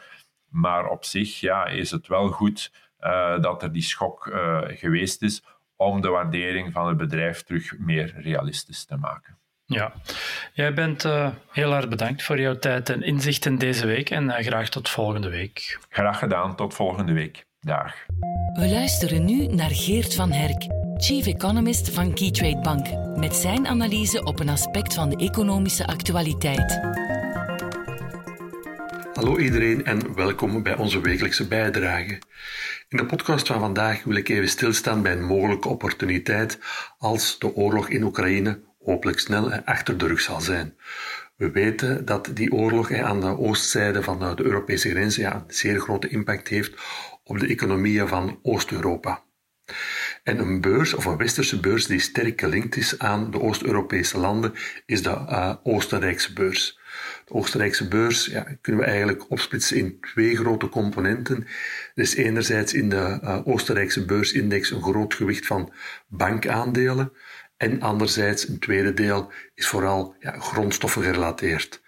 Maar 0.49 0.87
op 0.87 1.05
zich 1.05 1.39
ja, 1.39 1.65
is 1.65 1.91
het 1.91 2.07
wel 2.07 2.29
goed 2.29 2.71
uh, 2.99 3.41
dat 3.41 3.63
er 3.63 3.71
die 3.71 3.81
schok 3.81 4.25
uh, 4.25 4.61
geweest 4.65 5.21
is 5.21 5.43
om 5.75 6.01
de 6.01 6.09
waardering 6.09 6.73
van 6.73 6.87
het 6.87 6.97
bedrijf 6.97 7.43
terug 7.43 7.77
meer 7.77 8.13
realistisch 8.17 8.85
te 8.85 8.95
maken. 8.95 9.37
Ja, 9.65 9.93
jij 10.53 10.73
bent 10.73 11.03
uh, 11.03 11.29
heel 11.51 11.73
erg 11.73 11.87
bedankt 11.87 12.23
voor 12.23 12.39
jouw 12.39 12.59
tijd 12.59 12.89
en 12.89 13.03
inzichten 13.03 13.57
deze 13.57 13.85
week 13.85 14.09
en 14.09 14.23
uh, 14.23 14.35
graag 14.35 14.69
tot 14.69 14.89
volgende 14.89 15.29
week. 15.29 15.79
Graag 15.89 16.19
gedaan, 16.19 16.55
tot 16.55 16.73
volgende 16.73 17.13
week. 17.13 17.45
Dag. 17.59 17.95
We 18.53 18.69
luisteren 18.69 19.25
nu 19.25 19.47
naar 19.47 19.69
Geert 19.69 20.15
van 20.15 20.31
Herk, 20.31 20.63
Chief 20.97 21.25
Economist 21.25 21.89
van 21.89 22.13
Keytrade 22.13 22.59
Bank, 22.61 23.17
met 23.17 23.35
zijn 23.35 23.67
analyse 23.67 24.23
op 24.23 24.39
een 24.39 24.49
aspect 24.49 24.93
van 24.93 25.09
de 25.09 25.15
economische 25.15 25.87
actualiteit. 25.87 26.79
Hallo 29.13 29.37
iedereen 29.37 29.85
en 29.85 30.15
welkom 30.15 30.63
bij 30.63 30.75
onze 30.75 31.01
wekelijkse 31.01 31.47
bijdrage. 31.47 32.21
In 32.89 32.97
de 32.97 33.05
podcast 33.05 33.47
van 33.47 33.59
vandaag 33.59 34.03
wil 34.03 34.15
ik 34.15 34.29
even 34.29 34.49
stilstaan 34.49 35.01
bij 35.01 35.11
een 35.11 35.25
mogelijke 35.25 35.67
opportuniteit 35.67 36.59
als 36.97 37.39
de 37.39 37.55
oorlog 37.55 37.89
in 37.89 38.03
Oekraïne 38.03 38.59
hopelijk 38.83 39.19
snel 39.19 39.51
achter 39.53 39.97
de 39.97 40.07
rug 40.07 40.21
zal 40.21 40.41
zijn. 40.41 40.75
We 41.35 41.51
weten 41.51 42.05
dat 42.05 42.29
die 42.33 42.51
oorlog 42.51 42.91
aan 42.93 43.21
de 43.21 43.37
oostzijde 43.37 44.03
van 44.03 44.19
de 44.19 44.43
Europese 44.43 45.21
ja, 45.21 45.35
een 45.35 45.43
zeer 45.47 45.79
grote 45.79 46.07
impact 46.07 46.47
heeft 46.47 46.73
op 47.23 47.39
de 47.39 47.47
economieën 47.47 48.07
van 48.07 48.39
Oost-Europa. 48.41 49.23
En 50.25 50.39
een 50.39 50.61
beurs, 50.61 50.93
of 50.93 51.05
een 51.05 51.17
westerse 51.17 51.59
beurs, 51.59 51.85
die 51.85 51.99
sterk 51.99 52.39
gelinkt 52.39 52.75
is 52.75 52.99
aan 52.99 53.31
de 53.31 53.41
Oost-Europese 53.41 54.17
landen, 54.17 54.53
is 54.85 55.03
de 55.03 55.09
uh, 55.09 55.55
Oostenrijkse 55.63 56.33
beurs. 56.33 56.79
De 57.25 57.33
Oostenrijkse 57.33 57.87
beurs 57.87 58.25
ja, 58.25 58.57
kunnen 58.61 58.81
we 58.81 58.87
eigenlijk 58.87 59.31
opsplitsen 59.31 59.77
in 59.77 59.99
twee 60.01 60.35
grote 60.35 60.69
componenten. 60.69 61.47
Er 61.93 62.03
is 62.03 62.15
enerzijds 62.15 62.73
in 62.73 62.89
de 62.89 63.19
uh, 63.23 63.47
Oostenrijkse 63.47 64.05
beursindex 64.05 64.71
een 64.71 64.81
groot 64.81 65.13
gewicht 65.13 65.45
van 65.45 65.73
bankaandelen. 66.07 67.11
En 67.57 67.81
anderzijds, 67.81 68.47
een 68.47 68.59
tweede 68.59 68.93
deel 68.93 69.31
is 69.55 69.67
vooral 69.67 70.15
ja, 70.19 70.39
grondstoffen 70.39 71.03
gerelateerd. 71.03 71.81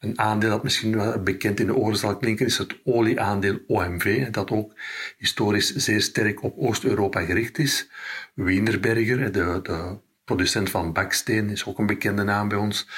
Een 0.00 0.18
aandeel 0.18 0.50
dat 0.50 0.62
misschien 0.62 0.96
wel 0.96 1.22
bekend 1.22 1.60
in 1.60 1.66
de 1.66 1.74
oren 1.74 1.96
zal 1.96 2.16
klinken 2.16 2.46
is 2.46 2.58
het 2.58 2.76
olieaandeel 2.84 3.58
OMV, 3.66 4.28
dat 4.30 4.50
ook 4.50 4.74
historisch 5.16 5.74
zeer 5.74 6.00
sterk 6.00 6.42
op 6.42 6.58
Oost-Europa 6.58 7.20
gericht 7.20 7.58
is. 7.58 7.90
Wienerberger, 8.34 9.32
de, 9.32 9.60
de 9.62 9.98
producent 10.24 10.70
van 10.70 10.92
baksteen, 10.92 11.50
is 11.50 11.64
ook 11.64 11.78
een 11.78 11.86
bekende 11.86 12.22
naam 12.22 12.48
bij 12.48 12.58
ons. 12.58 12.88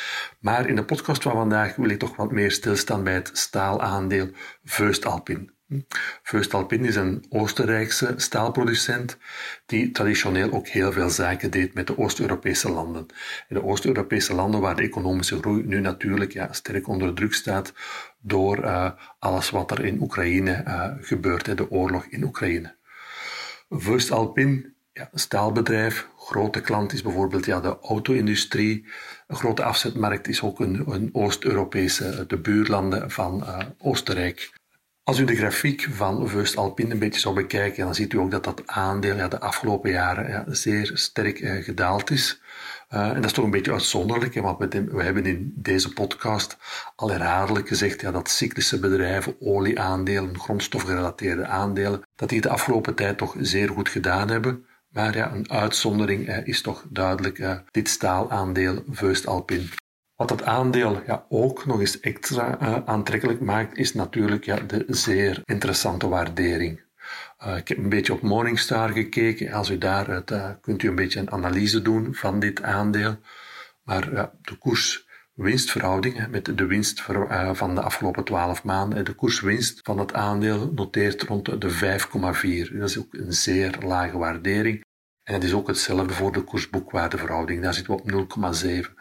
Maar 0.41 0.69
in 0.69 0.77
de 0.77 0.85
podcast 0.85 1.23
van 1.23 1.33
vandaag 1.33 1.77
wil 1.77 1.89
ik 1.89 1.99
toch 1.99 2.17
wat 2.17 2.33
meer 2.33 2.51
stilstaan 2.51 3.05
bij 3.05 3.15
het 3.15 3.31
staalaandeel 3.33 4.31
Voestalpin. 4.65 5.51
Voestalpin 6.23 6.85
is 6.85 6.97
een 6.97 7.25
Oostenrijkse 7.29 8.15
staalproducent 8.17 9.19
die 9.67 9.91
traditioneel 9.91 10.53
ook 10.53 10.69
heel 10.69 10.93
veel 10.93 11.11
zaken 11.11 11.51
deed 11.51 11.75
met 11.75 11.87
de 11.87 11.99
Oost-Europese 11.99 12.71
landen. 12.71 13.07
De 13.49 13.65
Oost-Europese 13.65 14.35
landen 14.35 14.61
waar 14.61 14.77
de 14.77 14.83
economische 14.83 15.39
groei 15.39 15.63
nu 15.63 15.81
natuurlijk 15.81 16.33
ja, 16.33 16.53
sterk 16.53 16.89
onder 16.89 17.15
druk 17.15 17.35
staat 17.35 17.73
door 18.21 18.65
uh, 18.65 18.91
alles 19.19 19.51
wat 19.51 19.71
er 19.71 19.85
in 19.85 20.01
Oekraïne 20.01 20.65
uh, 20.67 20.87
gebeurt, 21.01 21.57
de 21.57 21.71
oorlog 21.71 22.05
in 22.05 22.25
Oekraïne. 22.25 22.77
Voestalpin, 23.69 24.75
ja, 24.93 25.11
staalbedrijf, 25.15 26.09
grote 26.17 26.61
klant 26.61 26.93
is 26.93 27.03
bijvoorbeeld 27.03 27.47
ja, 27.47 27.61
de 27.61 27.79
auto-industrie. 27.83 28.87
Een 29.27 29.37
grote 29.37 29.63
afzetmarkt 29.63 30.29
is 30.29 30.43
ook 30.43 30.61
een, 30.61 30.83
een 30.87 31.09
Oost-Europese, 31.13 32.25
de 32.27 32.39
buurlanden 32.39 33.11
van 33.11 33.41
uh, 33.41 33.59
Oostenrijk. 33.79 34.61
Als 35.13 35.21
u 35.21 35.25
de 35.25 35.37
grafiek 35.37 35.89
van 35.91 36.29
Vust 36.29 36.57
Alpine 36.57 36.93
een 36.93 36.99
beetje 36.99 37.21
zou 37.21 37.35
bekijken, 37.35 37.85
dan 37.85 37.95
ziet 37.95 38.13
u 38.13 38.19
ook 38.19 38.31
dat 38.31 38.45
dat 38.45 38.63
aandeel 38.67 39.17
ja, 39.17 39.29
de 39.29 39.41
afgelopen 39.41 39.91
jaren 39.91 40.29
ja, 40.29 40.45
zeer 40.49 40.91
sterk 40.95 41.41
uh, 41.41 41.65
gedaald 41.65 42.11
is. 42.11 42.43
Uh, 42.91 43.09
en 43.09 43.15
dat 43.15 43.25
is 43.25 43.33
toch 43.33 43.45
een 43.45 43.51
beetje 43.51 43.73
uitzonderlijk, 43.73 44.35
hè, 44.35 44.41
want 44.41 44.59
we, 44.59 44.85
we, 44.85 45.03
hebben 45.03 45.27
in 45.27 45.53
deze 45.57 45.93
podcast 45.93 46.57
al 46.97 47.11
herhaaldelijk 47.11 47.69
gezegd 47.69 48.01
ja, 48.01 48.11
dat 48.11 48.29
cyclische 48.29 48.79
bedrijven, 48.79 49.37
olieaandelen, 49.41 50.39
grondstofgerelateerde 50.39 51.47
aandelen, 51.47 52.03
dat 52.17 52.29
die 52.29 52.41
de 52.41 52.49
afgelopen 52.49 52.95
tijd 52.95 53.19
toch 53.19 53.37
zeer 53.41 53.69
goed 53.69 53.89
gedaan 53.89 54.29
hebben. 54.29 54.67
Maar 54.89 55.17
ja, 55.17 55.33
een 55.33 55.51
uitzondering 55.51 56.29
uh, 56.29 56.47
is 56.47 56.63
toch 56.63 56.85
duidelijk 56.89 57.63
dit 57.71 57.89
staalaandeel 57.89 58.83
Vust 58.89 59.27
Alpine. 59.27 59.82
Wat 60.23 60.31
het 60.31 60.45
aandeel 60.45 61.03
ja, 61.07 61.27
ook 61.29 61.67
nog 61.67 61.81
eens 61.81 62.01
extra 62.01 62.59
uh, 62.63 62.77
aantrekkelijk 62.85 63.41
maakt, 63.41 63.77
is 63.77 63.95
natuurlijk 63.95 64.45
ja, 64.45 64.57
de 64.57 64.85
zeer 64.89 65.43
interessante 65.45 66.09
waardering. 66.09 66.81
Uh, 67.47 67.57
ik 67.57 67.69
heb 67.69 67.79
een 67.79 67.89
beetje 67.89 68.13
op 68.13 68.21
Morningstar 68.23 68.91
gekeken. 68.91 69.53
Als 69.53 69.71
u 69.71 69.79
daaruit 69.79 70.31
uh, 70.31 70.51
kunt 70.61 70.83
u 70.83 70.89
een 70.89 70.95
beetje 70.95 71.21
een 71.21 71.31
analyse 71.31 71.83
doen 71.83 72.15
van 72.15 72.41
dit 72.41 72.63
aandeel. 72.63 73.17
Maar 73.83 74.31
de 74.43 74.57
koers-winstverhouding 74.59 76.27
met 76.31 76.59
de 76.59 76.67
winst 76.67 77.03
van 77.53 77.75
de 77.75 77.81
afgelopen 77.81 78.25
12 78.25 78.65
maanden, 78.65 79.05
de 79.05 79.15
koerswinst 79.15 79.81
van 79.83 79.99
het 79.99 80.13
aandeel 80.13 80.73
noteert 80.75 81.23
rond 81.23 81.61
de 81.61 81.99
5,4. 82.71 82.79
Dat 82.79 82.89
is 82.89 82.99
ook 82.99 83.15
een 83.15 83.33
zeer 83.33 83.79
lage 83.85 84.19
waardering. 84.19 84.85
En 85.23 85.35
het 85.35 85.45
is 85.45 85.53
ook 85.53 85.67
hetzelfde 85.67 86.15
voor 86.15 86.33
de 86.33 86.43
koersboekwaardeverhouding. 86.43 87.63
Daar 87.63 87.75
zitten 87.75 87.95
we 87.95 88.01
op 88.03 88.55
0,7. 88.65 88.95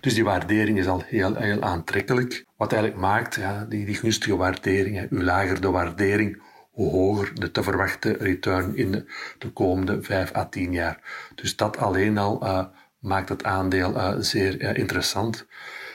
Dus 0.00 0.14
die 0.14 0.24
waardering 0.24 0.78
is 0.78 0.86
al 0.86 1.02
heel, 1.06 1.34
heel 1.34 1.62
aantrekkelijk. 1.62 2.44
Wat 2.56 2.72
eigenlijk 2.72 3.02
maakt, 3.02 3.34
ja, 3.34 3.64
die, 3.64 3.86
die 3.86 3.94
gunstige 3.94 4.36
waardering, 4.36 4.96
hè, 4.96 5.06
hoe 5.08 5.22
lager 5.22 5.60
de 5.60 5.70
waardering, 5.70 6.42
hoe 6.70 6.90
hoger 6.90 7.34
de 7.34 7.50
te 7.50 7.62
verwachte 7.62 8.12
return 8.12 8.76
in 8.76 8.92
de, 8.92 9.04
de 9.38 9.50
komende 9.50 10.02
5 10.02 10.34
à 10.34 10.44
10 10.44 10.72
jaar. 10.72 11.30
Dus 11.34 11.56
dat 11.56 11.76
alleen 11.76 12.18
al 12.18 12.44
uh, 12.44 12.64
maakt 12.98 13.28
het 13.28 13.44
aandeel 13.44 13.94
uh, 13.94 14.14
zeer 14.18 14.60
uh, 14.60 14.76
interessant. 14.76 15.46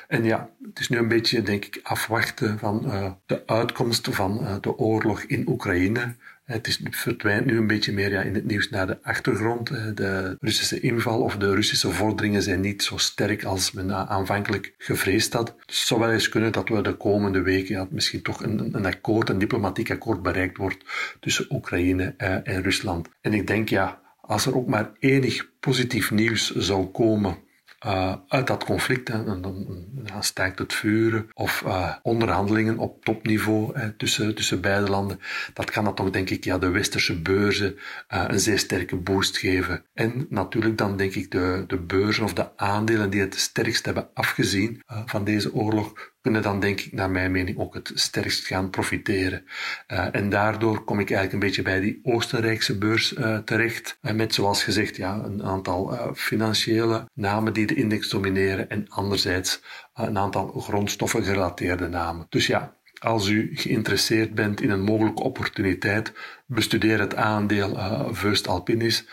En 0.08 0.24
ja, 0.24 0.50
het 0.62 0.80
is 0.80 0.90
nu 0.90 0.98
een 0.98 1.08
beetje, 1.08 1.42
denk 1.42 1.66
ik, 1.66 1.80
afwachten 1.84 2.60
van 2.60 2.82
de 3.26 3.44
uitkomst 3.46 4.08
van 4.12 4.58
de 4.62 4.78
oorlog 4.78 5.22
in 5.22 5.48
Oekraïne. 5.48 6.16
Het, 6.44 6.68
is, 6.68 6.80
verdwijnt 6.90 7.46
nu 7.46 7.58
een 7.58 7.68
beetje 7.68 7.94
meer 7.94 8.12
ja, 8.12 8.22
in 8.22 8.36
het 8.36 8.46
nieuws 8.46 8.70
naar 8.70 8.88
de 8.88 8.98
achtergrond. 9.02 9.68
De 9.98 10.38
Russische 10.40 10.80
inval 10.80 11.22
of 11.22 11.38
de 11.38 11.54
Russische 11.54 11.92
vorderingen 11.92 12.42
zijn 12.42 12.62
niet 12.62 12.84
zo 12.84 12.98
sterk 12.98 13.44
als 13.44 13.72
men 13.72 14.10
aanvankelijk 14.10 14.74
gevreesd 14.78 15.34
had. 15.34 15.56
Het 15.66 15.76
zou 15.76 16.00
wel 16.00 16.12
eens 16.12 16.30
kunnen 16.30 16.52
dat 16.52 16.70
we 16.70 16.82
de 16.82 16.98
komende 16.98 17.42
weken 17.42 17.88
misschien 17.92 18.22
toch 18.22 18.44
een, 18.44 18.76
een 18.76 18.86
akkoord, 18.86 19.30
een 19.30 19.40
diplomatiek 19.40 19.92
akkoord 19.92 20.22
bereikt 20.22 20.58
wordt 20.58 20.86
tussen 21.20 21.46
Oekraïne 21.50 22.14
eh, 22.18 22.36
en 22.44 22.62
Rusland. 22.62 23.10
En 23.22 23.34
ik 23.34 23.48
denk 23.48 23.70
ja, 23.70 24.02
als 24.22 24.46
er 24.46 24.56
ook 24.56 24.68
maar 24.68 24.92
enig 25.00 25.50
positief 25.60 26.12
nieuws 26.12 26.56
zou 26.56 26.86
komen 26.86 27.38
uh, 27.86 28.16
uit 28.28 28.48
dat 28.48 28.64
conflict, 28.64 29.08
hè, 29.08 29.24
dan, 29.24 29.42
dan, 29.42 29.86
dan 29.92 30.24
het 30.56 30.74
vuren 30.74 31.30
of 31.34 31.64
uh, 31.66 31.96
onderhandelingen 32.02 32.78
op 32.78 33.06
topniveau 33.06 33.80
hè, 33.80 33.92
tussen, 33.92 34.36
tussen 34.36 34.62
beide 34.62 34.90
landen, 34.90 35.20
dat 35.54 35.72
kan 35.72 35.84
dat 35.84 35.96
toch 35.96 36.10
denk 36.10 36.30
ik 36.30 36.44
ja, 36.44 36.58
de 36.58 36.70
westerse 36.70 37.22
beurzen 37.22 37.76
uh, 38.14 38.24
een 38.28 38.40
zeer 38.40 38.60
sterke 38.60 38.96
boost 38.96 39.38
geven. 39.38 39.86
En 39.94 40.26
natuurlijk 40.30 40.78
dan 40.78 40.98
denk 40.98 41.14
ik 41.14 41.32
de, 41.32 41.64
de 41.68 41.78
beurzen 41.78 42.24
of 42.24 42.34
de 42.34 42.58
aandelen 42.58 43.10
die 43.10 43.22
het 43.22 43.36
sterkst 43.36 43.86
hebben 43.86 44.10
afgezien 44.14 44.82
van 45.06 45.24
deze 45.24 45.54
oorlog, 45.54 46.13
kunnen 46.24 46.42
dan 46.42 46.60
denk 46.60 46.80
ik 46.80 46.92
naar 46.92 47.10
mijn 47.10 47.32
mening 47.32 47.58
ook 47.58 47.74
het 47.74 47.92
sterkst 47.94 48.48
gaan 48.48 48.70
profiteren. 48.70 49.46
Uh, 49.88 50.16
en 50.16 50.30
daardoor 50.30 50.84
kom 50.84 51.00
ik 51.00 51.12
eigenlijk 51.12 51.34
een 51.34 51.50
beetje 51.50 51.62
bij 51.62 51.80
die 51.80 52.00
Oostenrijkse 52.04 52.78
beurs 52.78 53.14
uh, 53.14 53.38
terecht. 53.38 53.98
Uh, 54.02 54.14
met 54.14 54.34
zoals 54.34 54.64
gezegd 54.64 54.96
ja, 54.96 55.24
een 55.24 55.44
aantal 55.44 56.12
financiële 56.16 57.10
namen 57.14 57.54
die 57.54 57.66
de 57.66 57.74
index 57.74 58.10
domineren 58.10 58.70
en 58.70 58.90
anderzijds 58.90 59.62
een 59.94 60.18
aantal 60.18 60.48
grondstoffen 60.48 61.24
gerelateerde 61.24 61.88
namen. 61.88 62.26
Dus 62.30 62.48
ja, 62.48 62.78
als 63.00 63.28
u 63.28 63.50
geïnteresseerd 63.54 64.36
bent 64.36 64.62
in 64.62 64.70
een 64.70 64.84
mogelijke 64.84 65.24
opportuniteit, 65.24 66.14
bestudeer 66.46 67.00
het 67.00 67.16
aandeel 67.16 67.70
uh, 67.70 68.08
Vust 68.12 68.48
Alpinis 68.48 69.08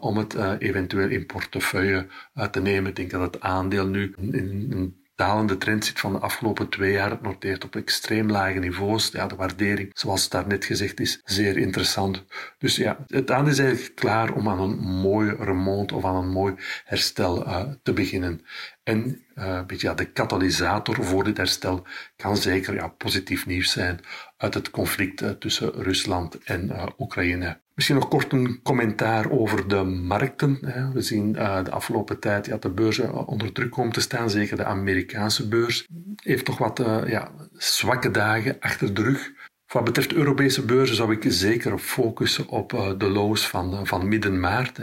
om 0.00 0.16
het 0.16 0.34
eventueel 0.58 1.08
in 1.08 1.26
portefeuille 1.26 2.06
te 2.50 2.60
nemen. 2.60 2.90
Ik 2.90 2.96
denk 2.96 3.10
dat 3.10 3.20
het 3.20 3.40
aandeel 3.40 3.86
nu 3.86 4.14
in, 4.16 4.32
in 4.70 5.03
dalende 5.14 5.56
trend 5.56 5.84
zit 5.84 6.00
van 6.00 6.12
de 6.12 6.18
afgelopen 6.18 6.68
twee 6.68 6.92
jaar. 6.92 7.10
Het 7.10 7.22
noteert 7.22 7.64
op 7.64 7.76
extreem 7.76 8.30
lage 8.30 8.58
niveaus. 8.58 9.10
Ja, 9.12 9.26
de 9.26 9.36
waardering, 9.36 9.90
zoals 9.92 10.28
het 10.28 10.46
net 10.46 10.64
gezegd 10.64 11.00
is, 11.00 11.20
zeer 11.24 11.56
interessant. 11.56 12.24
Dus 12.58 12.76
ja, 12.76 13.04
het 13.06 13.30
aan 13.30 13.48
is 13.48 13.58
eigenlijk 13.58 13.94
klaar 13.94 14.32
om 14.32 14.48
aan 14.48 14.60
een 14.60 14.78
mooi 14.78 15.34
remont 15.38 15.92
of 15.92 16.04
aan 16.04 16.16
een 16.16 16.30
mooi 16.30 16.54
herstel 16.84 17.46
uh, 17.46 17.62
te 17.82 17.92
beginnen. 17.92 18.44
En 18.82 19.24
uh, 19.34 19.64
beetje, 19.66 19.88
ja, 19.88 19.94
de 19.94 20.12
katalysator 20.12 21.04
voor 21.04 21.24
dit 21.24 21.36
herstel 21.36 21.86
kan 22.16 22.36
zeker 22.36 22.74
ja, 22.74 22.88
positief 22.88 23.46
nieuws 23.46 23.70
zijn 23.72 24.00
uit 24.36 24.54
het 24.54 24.70
conflict 24.70 25.22
uh, 25.22 25.30
tussen 25.30 25.72
Rusland 25.72 26.38
en 26.44 26.92
Oekraïne. 26.98 27.62
Misschien 27.74 27.96
nog 27.96 28.08
kort 28.08 28.32
een 28.32 28.60
commentaar 28.62 29.30
over 29.30 29.68
de 29.68 29.82
markten. 29.82 30.58
We 30.92 31.00
zien 31.00 31.34
uh, 31.34 31.64
de 31.64 31.70
afgelopen 31.70 32.20
tijd 32.20 32.46
ja, 32.46 32.56
de 32.56 32.70
beurzen 32.70 33.26
onder 33.26 33.52
druk 33.52 33.70
komen 33.70 33.92
te 33.92 34.00
staan. 34.00 34.30
Zeker 34.30 34.56
de 34.56 34.64
Amerikaanse 34.64 35.48
beurs 35.48 35.86
heeft 36.16 36.44
toch 36.44 36.58
wat 36.58 36.80
uh, 36.80 37.02
ja, 37.06 37.30
zwakke 37.52 38.10
dagen 38.10 38.56
achter 38.60 38.94
de 38.94 39.02
rug. 39.02 39.32
Wat 39.74 39.84
betreft 39.84 40.12
Europese 40.12 40.64
beurzen 40.64 40.96
zou 40.96 41.12
ik 41.12 41.24
zeker 41.28 41.78
focussen 41.78 42.48
op 42.48 42.72
uh, 42.72 42.90
de 42.98 43.08
lows 43.08 43.48
van, 43.48 43.86
van 43.86 44.08
midden 44.08 44.40
maart. 44.40 44.78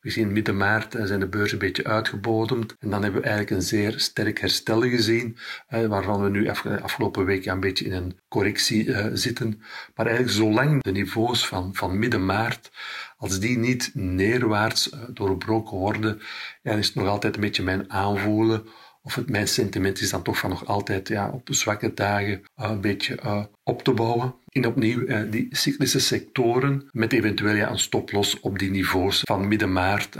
We 0.00 0.10
zien 0.10 0.32
midden 0.32 0.56
maart 0.56 0.96
zijn 1.02 1.20
de 1.20 1.28
beurzen 1.28 1.52
een 1.52 1.66
beetje 1.66 1.84
uitgebodemd. 1.84 2.76
En 2.78 2.90
dan 2.90 3.02
hebben 3.02 3.20
we 3.20 3.26
eigenlijk 3.26 3.56
een 3.56 3.66
zeer 3.66 3.94
sterk 3.96 4.40
herstel 4.40 4.80
gezien, 4.80 5.36
waarvan 5.68 6.22
we 6.22 6.30
nu 6.30 6.48
af, 6.48 6.66
afgelopen 6.66 7.24
week 7.24 7.46
een 7.46 7.60
beetje 7.60 7.84
in 7.84 7.92
een 7.92 8.18
correctie 8.28 9.16
zitten. 9.16 9.62
Maar 9.94 10.06
eigenlijk 10.06 10.36
zolang 10.36 10.82
de 10.82 10.92
niveaus 10.92 11.46
van, 11.46 11.74
van 11.74 11.98
midden 11.98 12.24
maart, 12.24 12.70
als 13.16 13.40
die 13.40 13.58
niet 13.58 13.90
neerwaarts 13.94 14.90
doorbroken 15.08 15.76
worden, 15.76 16.20
ja, 16.62 16.72
is 16.72 16.86
het 16.86 16.94
nog 16.94 17.06
altijd 17.06 17.34
een 17.34 17.40
beetje 17.40 17.62
mijn 17.62 17.90
aanvoelen 17.90 18.66
of 19.02 19.14
het, 19.14 19.30
mijn 19.30 19.48
sentiment 19.48 20.00
is 20.00 20.10
dan 20.10 20.22
toch 20.22 20.38
van 20.38 20.50
nog 20.50 20.66
altijd 20.66 21.08
ja, 21.08 21.30
op 21.30 21.46
de 21.46 21.54
zwakke 21.54 21.94
dagen 21.94 22.30
uh, 22.30 22.70
een 22.70 22.80
beetje 22.80 23.18
uh, 23.24 23.44
op 23.62 23.82
te 23.82 23.92
bouwen. 23.92 24.34
En 24.48 24.66
opnieuw 24.66 25.00
uh, 25.00 25.20
die 25.30 25.46
cyclische 25.50 26.00
sectoren 26.00 26.88
met 26.90 27.12
eventueel 27.12 27.54
ja, 27.54 27.70
een 27.70 27.78
stoploss 27.78 28.40
op 28.40 28.58
die 28.58 28.70
niveaus 28.70 29.20
van 29.20 29.48
midden 29.48 29.72
maart. 29.72 30.16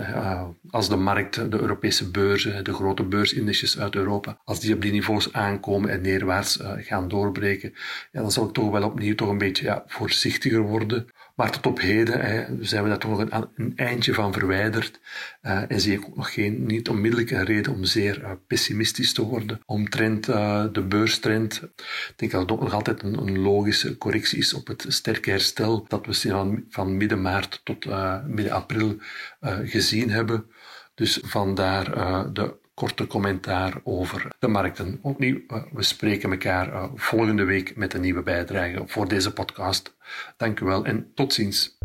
als 0.70 0.88
de 0.88 0.96
markt, 0.96 1.34
de 1.50 1.60
Europese 1.60 2.10
beurzen, 2.10 2.64
de 2.64 2.72
grote 2.72 3.02
beursindexes 3.02 3.78
uit 3.78 3.94
Europa, 3.94 4.38
als 4.44 4.60
die 4.60 4.74
op 4.74 4.82
die 4.82 4.92
niveaus 4.92 5.32
aankomen 5.32 5.90
en 5.90 6.00
neerwaarts 6.00 6.58
gaan 6.62 7.08
doorbreken, 7.08 7.72
ja, 8.12 8.20
dan 8.20 8.32
zal 8.32 8.46
ik 8.46 8.52
toch 8.52 8.70
wel 8.70 8.84
opnieuw 8.84 9.14
toch 9.14 9.28
een 9.28 9.38
beetje 9.38 9.64
ja, 9.64 9.84
voorzichtiger 9.86 10.60
worden. 10.60 11.06
Maar 11.40 11.50
tot 11.50 11.66
op 11.66 11.80
heden 11.80 12.20
hè, 12.20 12.44
zijn 12.60 12.82
we 12.82 12.88
daar 12.88 12.98
toch 12.98 13.18
nog 13.18 13.48
een, 13.54 13.72
eindje 13.76 14.14
van 14.14 14.32
verwijderd. 14.32 15.00
Uh, 15.42 15.70
en 15.70 15.80
zie 15.80 15.92
ik 15.92 16.04
ook 16.06 16.16
nog 16.16 16.32
geen, 16.32 16.66
niet 16.66 16.88
onmiddellijke 16.88 17.44
reden 17.44 17.72
om 17.72 17.84
zeer 17.84 18.20
uh, 18.20 18.30
pessimistisch 18.46 19.12
te 19.12 19.22
worden. 19.22 19.60
Omtrent 19.66 20.28
uh, 20.28 20.64
de 20.72 20.82
beurstrend. 20.82 21.62
Ik 21.62 22.12
denk 22.16 22.32
dat 22.32 22.40
het 22.40 22.50
ook 22.50 22.60
nog 22.60 22.72
altijd 22.72 23.02
een, 23.02 23.18
een, 23.18 23.38
logische 23.38 23.98
correctie 23.98 24.38
is 24.38 24.54
op 24.54 24.66
het 24.66 24.84
sterke 24.88 25.30
herstel 25.30 25.84
dat 25.88 26.06
we 26.06 26.14
van, 26.14 26.64
van 26.68 26.96
midden 26.96 27.22
maart 27.22 27.60
tot 27.64 27.84
midden 28.26 28.50
april 28.50 28.96
gezien 29.64 30.10
hebben. 30.10 30.44
Dus 30.94 31.18
vandaar 31.22 31.84
de 32.32 32.59
korte 32.80 33.06
commentaar 33.06 33.80
over 33.84 34.28
de 34.38 34.48
markten. 34.48 34.98
Opnieuw, 35.02 35.40
we 35.72 35.82
spreken 35.82 36.30
elkaar 36.30 36.88
volgende 36.94 37.44
week 37.44 37.76
met 37.76 37.94
een 37.94 38.00
nieuwe 38.00 38.22
bijdrage 38.22 38.82
voor 38.86 39.08
deze 39.08 39.32
podcast. 39.32 39.94
Dank 40.36 40.60
u 40.60 40.64
wel 40.64 40.84
en 40.84 41.10
tot 41.14 41.32
ziens. 41.34 41.78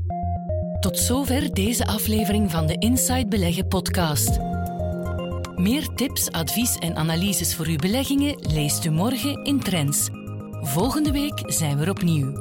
Tot 0.79 0.97
zover 0.97 1.53
deze 1.53 1.85
aflevering 1.85 2.51
van 2.51 2.67
de 2.67 2.77
Inside 2.77 3.27
Beleggen 3.27 3.67
podcast. 3.67 4.39
Meer 5.55 5.87
tips, 5.87 6.31
advies 6.31 6.75
en 6.75 6.95
analyses 6.95 7.55
voor 7.55 7.65
uw 7.65 7.77
beleggingen 7.77 8.35
leest 8.53 8.85
u 8.85 8.89
morgen 8.89 9.43
in 9.43 9.59
Trends. 9.59 10.09
Volgende 10.61 11.11
week 11.11 11.41
zijn 11.45 11.77
we 11.77 11.83
er 11.83 11.89
opnieuw. 11.89 12.31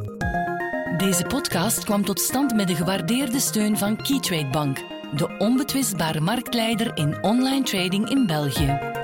Deze 0.96 1.24
podcast 1.24 1.84
kwam 1.84 2.04
tot 2.04 2.20
stand 2.20 2.54
met 2.54 2.68
de 2.68 2.74
gewaardeerde 2.74 3.40
steun 3.40 3.78
van 3.78 3.96
Keytrade 3.96 4.50
Bank, 4.50 4.78
de 5.16 5.28
onbetwistbare 5.38 6.20
marktleider 6.20 6.90
in 6.94 7.22
online 7.22 7.62
trading 7.62 8.10
in 8.10 8.26
België. 8.26 9.03